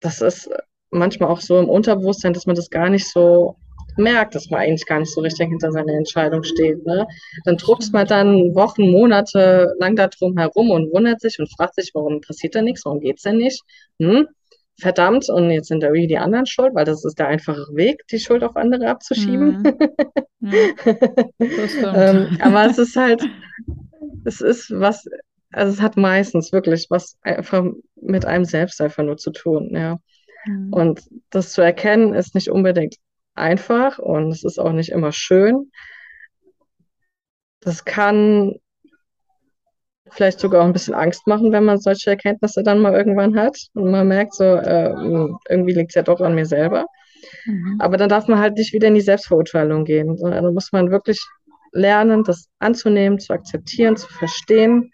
Das 0.00 0.20
ist 0.20 0.48
manchmal 0.90 1.30
auch 1.30 1.40
so 1.40 1.58
im 1.58 1.68
Unterbewusstsein, 1.68 2.32
dass 2.32 2.46
man 2.46 2.56
das 2.56 2.70
gar 2.70 2.88
nicht 2.88 3.08
so 3.08 3.56
merkt, 3.96 4.34
dass 4.34 4.48
man 4.48 4.60
eigentlich 4.60 4.86
gar 4.86 5.00
nicht 5.00 5.12
so 5.12 5.20
richtig 5.20 5.48
hinter 5.48 5.72
seiner 5.72 5.92
Entscheidung 5.92 6.44
steht. 6.44 6.84
Ne? 6.86 7.06
Dann 7.44 7.56
druckst 7.56 7.92
man 7.92 8.06
dann 8.06 8.54
Wochen, 8.54 8.90
Monate 8.90 9.74
lang 9.78 9.96
da 9.96 10.08
drum 10.08 10.38
herum 10.38 10.70
und 10.70 10.92
wundert 10.92 11.20
sich 11.20 11.38
und 11.38 11.52
fragt 11.56 11.74
sich, 11.74 11.90
warum 11.94 12.20
passiert 12.20 12.54
da 12.54 12.62
nichts, 12.62 12.84
warum 12.84 13.00
geht's 13.00 13.22
denn 13.22 13.38
nicht? 13.38 13.62
Hm? 14.00 14.28
Verdammt, 14.80 15.28
und 15.28 15.50
jetzt 15.50 15.66
sind 15.68 15.82
da 15.82 15.88
irgendwie 15.88 16.06
die 16.06 16.18
anderen 16.18 16.46
schuld, 16.46 16.72
weil 16.74 16.84
das 16.84 17.04
ist 17.04 17.18
der 17.18 17.26
einfache 17.26 17.66
Weg, 17.74 18.06
die 18.12 18.20
Schuld 18.20 18.44
auf 18.44 18.56
andere 18.56 18.88
abzuschieben. 18.88 19.62
Mhm. 20.38 20.54
Stimmt. 21.68 21.96
Ähm, 21.96 22.38
aber 22.40 22.66
es 22.66 22.78
ist 22.78 22.94
halt, 22.94 23.24
es 24.24 24.40
ist 24.40 24.70
was, 24.70 25.04
also 25.50 25.72
es 25.72 25.82
hat 25.82 25.96
meistens 25.96 26.52
wirklich 26.52 26.86
was 26.90 27.18
einfach 27.22 27.64
mit 28.00 28.24
einem 28.24 28.44
selbst 28.44 28.80
einfach 28.80 29.02
nur 29.02 29.16
zu 29.16 29.32
tun, 29.32 29.70
ja. 29.72 29.98
Mhm. 30.44 30.72
Und 30.72 31.00
das 31.30 31.52
zu 31.52 31.62
erkennen 31.62 32.14
ist 32.14 32.34
nicht 32.34 32.50
unbedingt 32.50 32.96
einfach 33.34 33.98
und 33.98 34.30
es 34.30 34.44
ist 34.44 34.58
auch 34.58 34.72
nicht 34.72 34.90
immer 34.90 35.12
schön. 35.12 35.70
Das 37.60 37.84
kann 37.84 38.56
vielleicht 40.10 40.40
sogar 40.40 40.62
auch 40.62 40.66
ein 40.66 40.72
bisschen 40.72 40.94
Angst 40.94 41.26
machen, 41.26 41.52
wenn 41.52 41.64
man 41.64 41.78
solche 41.78 42.10
Erkenntnisse 42.10 42.62
dann 42.62 42.80
mal 42.80 42.94
irgendwann 42.94 43.38
hat 43.38 43.58
und 43.74 43.90
man 43.90 44.08
merkt 44.08 44.34
so, 44.34 44.44
äh, 44.44 44.90
irgendwie 45.48 45.74
liegt 45.74 45.90
es 45.90 45.94
ja 45.94 46.02
doch 46.02 46.20
an 46.20 46.34
mir 46.34 46.46
selber. 46.46 46.86
Mhm. 47.44 47.76
Aber 47.78 47.96
dann 47.96 48.08
darf 48.08 48.28
man 48.28 48.38
halt 48.38 48.54
nicht 48.56 48.72
wieder 48.72 48.88
in 48.88 48.94
die 48.94 49.00
Selbstverurteilung 49.00 49.84
gehen, 49.84 50.16
sondern 50.16 50.44
da 50.44 50.50
muss 50.50 50.72
man 50.72 50.90
wirklich 50.90 51.22
lernen, 51.72 52.24
das 52.24 52.48
anzunehmen, 52.58 53.18
zu 53.18 53.32
akzeptieren, 53.32 53.96
zu 53.96 54.08
verstehen. 54.08 54.90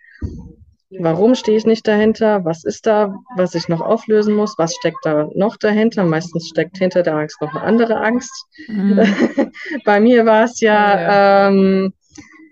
Warum 0.98 1.34
stehe 1.34 1.56
ich 1.56 1.66
nicht 1.66 1.86
dahinter? 1.86 2.44
Was 2.44 2.64
ist 2.64 2.86
da, 2.86 3.14
was 3.36 3.54
ich 3.54 3.68
noch 3.68 3.80
auflösen 3.80 4.34
muss? 4.34 4.54
Was 4.58 4.74
steckt 4.74 4.98
da 5.04 5.28
noch 5.34 5.56
dahinter? 5.56 6.04
Meistens 6.04 6.48
steckt 6.48 6.78
hinter 6.78 7.02
der 7.02 7.16
Angst 7.16 7.40
noch 7.40 7.54
eine 7.54 7.62
andere 7.62 8.00
Angst. 8.00 8.46
Mhm. 8.68 9.00
Bei 9.84 10.00
mir 10.00 10.26
war 10.26 10.44
es 10.44 10.60
ja, 10.60 11.00
Ja. 11.00 11.48
ähm, 11.48 11.92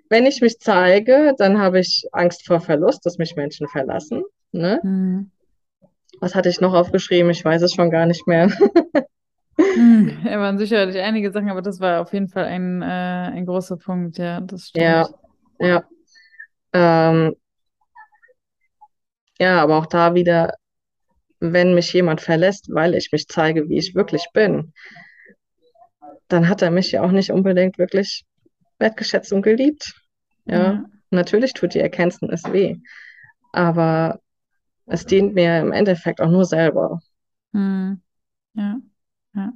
wenn 0.09 0.27
ich 0.27 0.41
mich 0.41 0.59
zeige, 0.59 1.35
dann 1.39 1.59
habe 1.59 1.81
ich 1.81 2.07
Angst 2.13 2.47
vor 2.47 2.61
Verlust, 2.61 3.07
dass 3.07 3.19
mich 3.19 3.35
Menschen 3.37 3.67
verlassen. 3.69 4.23
Ne? 4.53 4.81
Mhm. 4.83 5.31
Was 6.21 6.35
hatte 6.35 6.49
ich 6.51 6.61
noch 6.61 6.75
aufgeschrieben? 6.75 7.31
Ich 7.31 7.45
weiß 7.45 7.63
es 7.63 7.73
schon 7.75 7.91
gar 7.91 8.07
nicht 8.07 8.27
mehr. 8.27 8.49
Hm, 9.57 10.19
er 10.25 10.41
waren 10.41 10.59
sicherlich 10.59 10.99
einige 10.99 11.31
Sachen, 11.31 11.51
aber 11.51 11.63
das 11.63 11.79
war 11.79 12.01
auf 12.01 12.13
jeden 12.13 12.29
Fall 12.29 12.45
ein, 12.45 12.83
äh, 12.83 12.87
ein 12.87 13.47
großer 13.47 13.77
Punkt, 13.77 14.19
ja, 14.19 14.41
das 14.41 14.69
stimmt. 14.69 14.85
Ja, 14.85 15.09
ja. 15.61 15.85
Ähm, 16.73 17.37
ja, 19.43 19.61
aber 19.61 19.79
auch 19.79 19.87
da 19.87 20.15
wieder, 20.15 20.55
wenn 21.41 21.75
mich 21.75 21.93
jemand 21.93 22.21
verlässt, 22.21 22.69
weil 22.73 22.95
ich 22.95 23.11
mich 23.13 23.27
zeige, 23.27 23.69
wie 23.69 23.79
ich 23.79 23.95
wirklich 23.95 24.27
bin, 24.33 24.73
dann 26.29 26.49
hat 26.49 26.63
er 26.63 26.71
mich 26.71 26.93
ja 26.93 27.03
auch 27.03 27.11
nicht 27.11 27.31
unbedingt 27.31 27.77
wirklich 27.79 28.25
wertgeschätzt 28.79 29.33
und 29.33 29.43
geliebt. 29.43 29.95
Ja, 30.45 30.59
Ja. 30.59 30.85
natürlich 31.11 31.53
tut 31.53 31.75
die 31.75 31.81
Erkenntnis 31.81 32.45
weh, 32.53 32.77
aber 33.53 34.21
es 34.87 35.05
dient 35.07 35.35
mir 35.35 35.61
im 35.61 35.73
Endeffekt 35.73 36.21
auch 36.21 36.31
nur 36.31 36.45
selber, 36.45 37.01
Hm. 37.53 38.01
Ja. 38.55 38.81
Ja. 39.35 39.53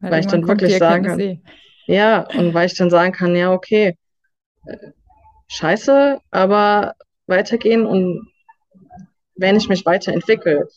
Weil 0.00 0.10
weil 0.10 0.20
ich 0.20 0.26
dann 0.26 0.46
wirklich 0.46 0.76
sagen 0.78 1.04
kann, 1.04 1.18
eh. 1.20 1.40
ja, 1.86 2.20
und 2.38 2.54
weil 2.54 2.66
ich 2.66 2.76
dann 2.76 2.90
sagen 2.90 3.12
kann, 3.12 3.34
ja, 3.34 3.52
okay, 3.52 3.96
scheiße, 5.48 6.20
aber 6.30 6.94
weitergehen 7.26 7.86
und 7.86 8.28
wenn 9.36 9.56
ich 9.56 9.68
mich 9.68 9.84
weiterentwickle, 9.86 10.68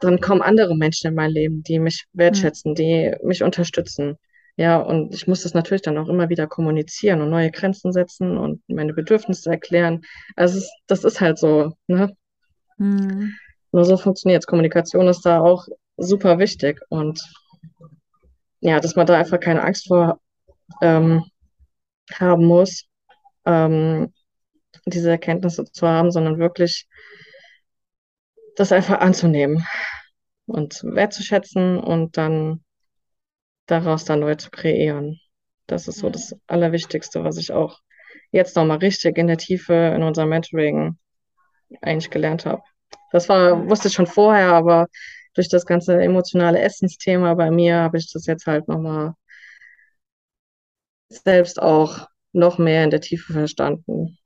dann 0.00 0.20
kommen 0.20 0.42
andere 0.42 0.76
Menschen 0.76 1.08
in 1.08 1.14
mein 1.14 1.30
Leben, 1.30 1.62
die 1.62 1.78
mich 1.78 2.04
Hm. 2.12 2.20
wertschätzen, 2.20 2.74
die 2.74 3.14
mich 3.22 3.42
unterstützen. 3.42 4.18
Ja, 4.56 4.78
und 4.78 5.14
ich 5.14 5.26
muss 5.26 5.42
das 5.42 5.54
natürlich 5.54 5.82
dann 5.82 5.96
auch 5.96 6.08
immer 6.08 6.28
wieder 6.28 6.46
kommunizieren 6.46 7.22
und 7.22 7.30
neue 7.30 7.50
Grenzen 7.50 7.92
setzen 7.92 8.36
und 8.36 8.62
meine 8.68 8.92
Bedürfnisse 8.92 9.50
erklären. 9.50 10.02
Also 10.36 10.58
es, 10.58 10.70
das 10.86 11.04
ist 11.04 11.20
halt 11.20 11.38
so, 11.38 11.72
ne? 11.86 12.14
Hm. 12.78 13.32
Nur 13.72 13.84
so 13.84 13.96
funktioniert 13.96 14.46
Kommunikation 14.46 15.08
ist 15.08 15.22
da 15.24 15.40
auch 15.40 15.66
super 15.96 16.38
wichtig 16.38 16.80
und 16.90 17.20
ja, 18.60 18.78
dass 18.80 18.94
man 18.94 19.06
da 19.06 19.18
einfach 19.18 19.40
keine 19.40 19.62
Angst 19.62 19.88
vor 19.88 20.20
ähm, 20.82 21.24
haben 22.12 22.44
muss, 22.44 22.84
ähm, 23.46 24.12
diese 24.86 25.10
Erkenntnisse 25.10 25.64
zu 25.64 25.88
haben, 25.88 26.10
sondern 26.10 26.38
wirklich 26.38 26.86
das 28.56 28.72
einfach 28.72 29.00
anzunehmen 29.00 29.66
und 30.46 30.82
wertzuschätzen 30.84 31.78
und 31.78 32.16
dann 32.16 32.62
daraus 33.66 34.04
dann 34.04 34.20
neu 34.20 34.34
zu 34.36 34.50
kreieren. 34.50 35.18
Das 35.66 35.88
ist 35.88 35.98
so 35.98 36.08
Ja. 36.08 36.12
das 36.12 36.36
Allerwichtigste, 36.46 37.24
was 37.24 37.36
ich 37.38 37.52
auch 37.52 37.78
jetzt 38.30 38.56
nochmal 38.56 38.78
richtig 38.78 39.18
in 39.18 39.26
der 39.26 39.38
Tiefe 39.38 39.74
in 39.96 40.02
unserem 40.02 40.28
Mentoring 40.30 40.98
eigentlich 41.82 42.10
gelernt 42.10 42.46
habe. 42.46 42.62
Das 43.12 43.28
war, 43.28 43.68
wusste 43.68 43.88
ich 43.88 43.94
schon 43.94 44.06
vorher, 44.06 44.52
aber 44.52 44.88
durch 45.34 45.48
das 45.48 45.66
ganze 45.66 46.00
emotionale 46.02 46.60
Essensthema 46.60 47.34
bei 47.34 47.50
mir 47.50 47.76
habe 47.78 47.98
ich 47.98 48.12
das 48.12 48.26
jetzt 48.26 48.46
halt 48.46 48.68
nochmal 48.68 49.14
selbst 51.10 51.62
auch 51.62 52.08
noch 52.32 52.58
mehr 52.58 52.82
in 52.82 52.90
der 52.90 53.00
Tiefe 53.00 53.32
verstanden. 53.32 54.18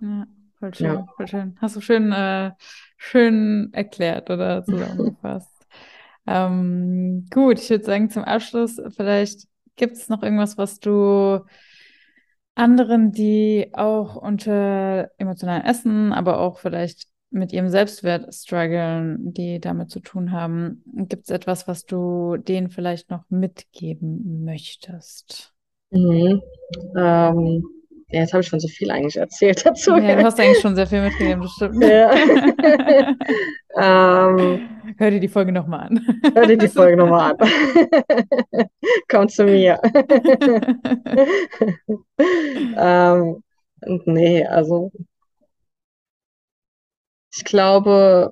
Ja, 0.00 0.26
voll 0.64 0.74
Ja. 0.86 0.94
schön, 0.94 1.08
voll 1.16 1.28
schön. 1.28 1.56
Hast 1.60 1.76
du 1.76 1.80
schön, 1.80 2.12
äh, 2.12 2.52
schön 2.96 3.70
erklärt 3.72 4.30
oder 4.30 4.64
zusammengefasst. 4.64 5.50
Ähm, 6.26 7.26
gut, 7.30 7.58
ich 7.60 7.68
würde 7.68 7.84
sagen, 7.84 8.08
zum 8.08 8.24
Abschluss, 8.24 8.80
vielleicht 8.96 9.46
gibt 9.76 9.92
es 9.98 10.08
noch 10.08 10.22
irgendwas, 10.22 10.56
was 10.56 10.80
du 10.80 11.40
anderen, 12.54 13.12
die 13.12 13.70
auch 13.74 14.16
unter 14.16 15.10
emotionalen 15.18 15.64
Essen, 15.64 16.14
aber 16.14 16.40
auch 16.40 16.58
vielleicht 16.60 17.08
mit 17.30 17.52
ihrem 17.52 17.68
Selbstwert 17.68 18.32
strugglen, 18.34 19.34
die 19.34 19.60
damit 19.60 19.90
zu 19.90 20.00
tun 20.00 20.32
haben. 20.32 20.82
Gibt 20.86 21.24
es 21.24 21.30
etwas, 21.30 21.68
was 21.68 21.84
du 21.84 22.38
denen 22.38 22.70
vielleicht 22.70 23.10
noch 23.10 23.24
mitgeben 23.28 24.44
möchtest? 24.44 25.52
Mhm. 25.90 26.40
Ähm, 26.96 27.64
ja, 28.14 28.20
jetzt 28.20 28.32
habe 28.32 28.42
ich 28.42 28.48
schon 28.48 28.60
so 28.60 28.68
viel 28.68 28.90
eigentlich 28.90 29.16
erzählt 29.16 29.60
dazu. 29.66 29.96
Ja, 29.96 30.16
du 30.16 30.24
hast 30.24 30.38
eigentlich 30.38 30.60
schon 30.60 30.76
sehr 30.76 30.86
viel 30.86 31.02
mitgegeben, 31.02 31.42
das 31.42 31.52
stimmt. 31.52 31.82
Ja. 31.82 32.14
ähm, 33.76 34.68
Hör 34.98 35.10
dir 35.10 35.20
die 35.20 35.28
Folge 35.28 35.52
nochmal 35.52 35.86
an. 35.88 36.06
hör 36.34 36.46
dir 36.46 36.56
die 36.56 36.68
Folge 36.68 36.96
nochmal 36.96 37.34
an. 37.38 37.48
Komm 39.08 39.28
zu 39.28 39.44
mir. 39.44 39.80
ähm, 42.76 43.42
nee, 44.06 44.44
also 44.46 44.90
ich 47.36 47.44
glaube, 47.44 48.30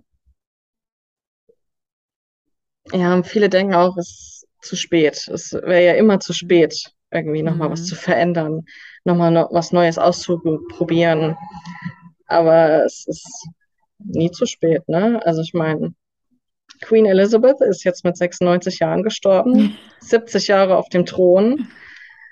ja, 2.93 3.23
viele 3.23 3.49
denken 3.49 3.75
auch, 3.75 3.97
es 3.97 4.09
ist 4.09 4.47
zu 4.69 4.77
spät. 4.77 5.29
Es 5.29 5.53
wäre 5.53 5.85
ja 5.85 5.93
immer 5.95 6.21
zu 6.21 6.33
spät, 6.33 6.93
irgendwie 7.11 7.43
nochmal 7.43 7.71
was 7.71 7.81
Mhm. 7.81 7.85
zu 7.87 7.95
verändern, 7.97 8.65
nochmal 9.05 9.31
no 9.31 9.49
was 9.51 9.73
Neues 9.73 9.99
auszuprobieren. 9.99 11.37
Aber 12.27 12.85
es 12.85 13.07
ist 13.07 13.49
nie 13.99 14.31
zu 14.31 14.47
spät, 14.47 14.89
ne? 14.89 15.21
Also 15.25 15.43
ich 15.43 15.55
meine, 15.55 15.95
Queen 16.81 17.07
Elizabeth 17.07 17.61
ist 17.61 17.85
jetzt 17.85 18.05
mit 18.05 18.17
96 18.17 18.81
Jahren 18.81 19.03
gestorben, 19.03 19.77
70 20.01 20.49
Jahre 20.49 20.77
auf 20.77 20.89
dem 20.89 21.07
Thron. 21.07 21.69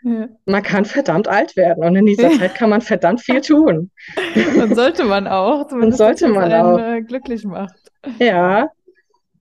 Ja. 0.03 0.29
Man 0.47 0.63
kann 0.63 0.87
verdammt 0.87 1.29
alt 1.29 1.57
werden 1.57 1.85
und 1.85 1.95
in 1.95 2.07
dieser 2.07 2.31
Zeit 2.31 2.55
kann 2.55 2.71
man 2.71 2.81
verdammt 2.81 3.21
viel 3.21 3.43
tun. 3.43 3.91
Und 4.59 4.75
sollte 4.75 5.05
man 5.05 5.27
auch, 5.29 5.67
zumindest 5.67 5.99
sollte 5.99 6.29
man 6.29 6.51
auch. 6.55 6.79
äh, 6.79 7.03
glücklich 7.03 7.45
macht. 7.45 7.93
Ja, 8.19 8.71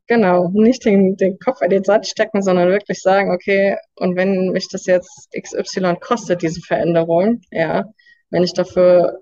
genau. 0.10 0.50
Nicht 0.54 0.84
den, 0.84 1.16
den 1.16 1.40
Kopf 1.40 1.62
in 1.62 1.70
den 1.70 1.86
Sand 1.86 2.08
stecken, 2.08 2.42
sondern 2.42 2.68
wirklich 2.68 3.02
sagen, 3.02 3.32
okay, 3.32 3.78
und 3.96 4.18
wenn 4.18 4.50
mich 4.50 4.68
das 4.68 4.86
jetzt 4.86 5.30
XY 5.40 5.96
kostet, 6.02 6.42
diese 6.42 6.60
Veränderung, 6.60 7.40
ja, 7.52 7.86
wenn 8.32 8.44
ich 8.44 8.54
dafür 8.54 9.20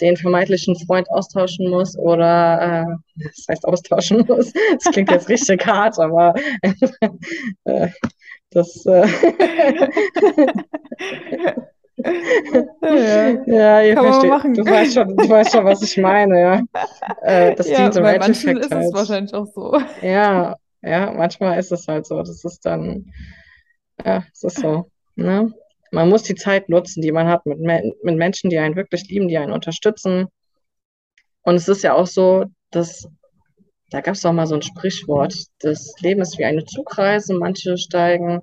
den 0.00 0.16
vermeintlichen 0.16 0.76
Freund 0.86 1.10
austauschen 1.10 1.68
muss 1.68 1.98
oder, 1.98 2.86
äh, 2.86 3.22
das 3.24 3.46
heißt 3.48 3.64
austauschen 3.64 4.18
muss, 4.28 4.52
das 4.52 4.92
klingt 4.92 5.10
jetzt 5.10 5.28
richtig 5.28 5.66
hart, 5.66 5.98
aber 5.98 6.34
äh, 7.64 7.88
das, 8.50 8.86
äh, 8.86 9.08
Ja, 11.96 13.82
ihr 13.82 13.94
Kann 13.94 14.04
versteht, 14.04 14.30
machen. 14.30 14.54
du 14.54 14.64
weißt 14.64 14.94
schon, 14.94 15.16
du 15.16 15.28
weißt 15.28 15.52
schon, 15.52 15.64
was 15.64 15.82
ich 15.82 15.96
meine, 15.98 16.40
ja. 16.40 16.62
Äh, 17.22 17.54
das 17.54 17.68
ja, 17.68 17.82
dient 17.82 17.96
im 17.96 18.02
bei 18.02 18.18
manchen 18.18 18.56
ist 18.56 18.66
es 18.66 18.72
halt. 18.72 18.94
wahrscheinlich 18.94 19.34
auch 19.34 19.46
so. 19.54 19.78
Ja, 20.00 20.56
ja, 20.82 21.12
manchmal 21.12 21.58
ist 21.58 21.70
es 21.70 21.86
halt 21.86 22.06
so. 22.06 22.18
Das 22.18 22.44
ist 22.44 22.64
dann, 22.64 23.12
ja, 24.04 24.24
es 24.32 24.42
ist 24.42 24.58
so. 24.60 24.90
Ne? 25.16 25.52
Man 25.90 26.08
muss 26.08 26.22
die 26.22 26.34
Zeit 26.34 26.68
nutzen, 26.68 27.02
die 27.02 27.12
man 27.12 27.28
hat 27.28 27.44
mit, 27.46 27.58
mit 27.60 28.16
Menschen, 28.16 28.50
die 28.50 28.58
einen 28.58 28.76
wirklich 28.76 29.08
lieben, 29.08 29.28
die 29.28 29.38
einen 29.38 29.52
unterstützen. 29.52 30.28
Und 31.42 31.54
es 31.54 31.68
ist 31.68 31.82
ja 31.82 31.94
auch 31.94 32.06
so, 32.06 32.46
dass, 32.70 33.06
da 33.90 34.00
gab 34.00 34.14
es 34.14 34.24
auch 34.24 34.32
mal 34.32 34.46
so 34.46 34.54
ein 34.54 34.62
Sprichwort, 34.62 35.34
das 35.60 35.92
Leben 36.00 36.22
ist 36.22 36.38
wie 36.38 36.44
eine 36.44 36.64
Zugreise. 36.64 37.34
Manche 37.34 37.76
steigen 37.76 38.40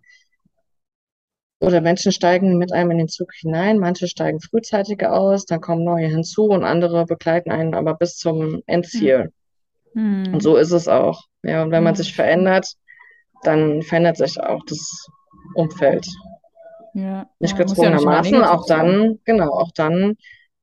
oder 1.59 1.81
Menschen 1.81 2.11
steigen 2.11 2.57
mit 2.57 2.71
einem 2.73 2.91
in 2.91 2.97
den 2.99 3.07
Zug 3.09 3.33
hinein, 3.33 3.79
manche 3.79 4.07
steigen 4.07 4.39
frühzeitiger 4.41 5.13
aus, 5.13 5.45
dann 5.45 5.61
kommen 5.61 5.83
neue 5.83 6.07
hinzu 6.07 6.45
und 6.45 6.63
andere 6.63 7.05
begleiten 7.05 7.51
einen 7.51 7.73
aber 7.73 7.95
bis 7.95 8.15
zum 8.17 8.61
Endziel. 8.65 9.31
Und 10.31 10.33
Hm. 10.33 10.39
so 10.41 10.55
ist 10.55 10.71
es 10.71 10.87
auch. 10.87 11.23
Ja, 11.43 11.63
und 11.63 11.71
wenn 11.71 11.83
man 11.83 11.93
Ja, 11.93 11.97
sich 11.97 12.15
verändert, 12.15 12.67
dann 13.43 13.81
verändert 13.81 14.17
sich 14.17 14.39
auch 14.39 14.63
das 14.65 15.07
Umfeld. 15.55 16.07
Ja, 16.93 17.29
Nicht 17.39 17.55
muss 17.55 17.59
ja 17.59 17.65
nicht 17.65 17.71
gezwungenermaßen, 17.71 18.43
auch 18.43 18.65
dann, 18.65 19.19
genau, 19.25 19.49
auch 19.51 19.71
dann 19.73 20.15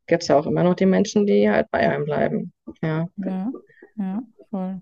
gibt 0.06 0.22
es 0.22 0.28
ja 0.28 0.38
auch 0.38 0.46
immer 0.46 0.62
noch 0.62 0.74
die 0.74 0.86
Menschen, 0.86 1.26
die 1.26 1.50
halt 1.50 1.70
bei 1.70 1.78
einem 1.88 2.04
bleiben. 2.04 2.52
Ja, 2.82 3.06
Ja, 3.16 3.50
ja, 3.96 4.22
voll. 4.50 4.80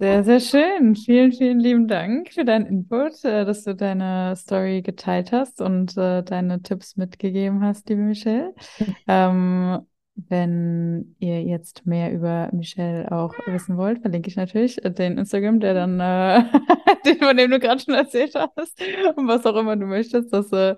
Sehr, 0.00 0.22
sehr 0.22 0.38
schön. 0.38 0.94
Vielen, 0.94 1.32
vielen 1.32 1.58
lieben 1.58 1.88
Dank 1.88 2.32
für 2.32 2.44
deinen 2.44 2.66
Input, 2.66 3.24
äh, 3.24 3.44
dass 3.44 3.64
du 3.64 3.74
deine 3.74 4.36
Story 4.36 4.80
geteilt 4.82 5.32
hast 5.32 5.60
und 5.60 5.96
äh, 5.96 6.22
deine 6.22 6.62
Tipps 6.62 6.96
mitgegeben 6.96 7.64
hast, 7.64 7.88
liebe 7.88 8.02
Michelle. 8.02 8.54
Ähm, 9.08 9.80
wenn 10.28 11.14
ihr 11.20 11.42
jetzt 11.42 11.86
mehr 11.86 12.12
über 12.12 12.48
Michelle 12.52 13.10
auch 13.12 13.32
wissen 13.46 13.76
wollt, 13.76 14.00
verlinke 14.00 14.28
ich 14.28 14.36
natürlich 14.36 14.76
den 14.76 15.16
Instagram, 15.16 15.60
der 15.60 15.74
dann, 15.74 16.00
äh, 16.00 16.42
den, 17.06 17.18
von 17.18 17.36
dem 17.36 17.50
du 17.50 17.60
gerade 17.60 17.80
schon 17.80 17.94
erzählt 17.94 18.34
hast 18.34 18.82
und 19.16 19.28
was 19.28 19.46
auch 19.46 19.54
immer 19.56 19.76
du 19.76 19.86
möchtest, 19.86 20.32
das 20.32 20.50
äh, 20.52 20.74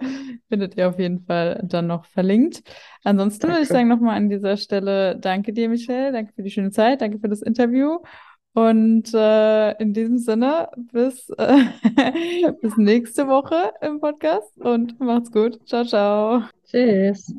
findet 0.48 0.76
ihr 0.76 0.88
auf 0.88 0.98
jeden 0.98 1.24
Fall 1.24 1.62
dann 1.64 1.86
noch 1.86 2.04
verlinkt. 2.04 2.62
Ansonsten 3.02 3.48
würde 3.48 3.62
ich 3.62 3.68
danke. 3.68 3.72
sagen 3.72 3.88
nochmal 3.88 4.16
an 4.16 4.28
dieser 4.28 4.58
Stelle, 4.58 5.16
danke 5.18 5.52
dir, 5.54 5.68
Michelle, 5.70 6.12
danke 6.12 6.32
für 6.34 6.42
die 6.42 6.50
schöne 6.50 6.70
Zeit, 6.70 7.00
danke 7.00 7.18
für 7.18 7.28
das 7.28 7.40
Interview. 7.40 7.98
Und 8.52 9.14
äh, 9.14 9.72
in 9.80 9.94
diesem 9.94 10.18
Sinne, 10.18 10.68
bis, 10.92 11.30
äh, 11.30 12.52
bis 12.60 12.76
nächste 12.76 13.28
Woche 13.28 13.72
im 13.80 14.00
Podcast 14.00 14.56
und 14.58 14.98
macht's 15.00 15.30
gut. 15.30 15.60
Ciao, 15.66 15.84
ciao. 15.84 16.42
Tschüss. 16.66 17.32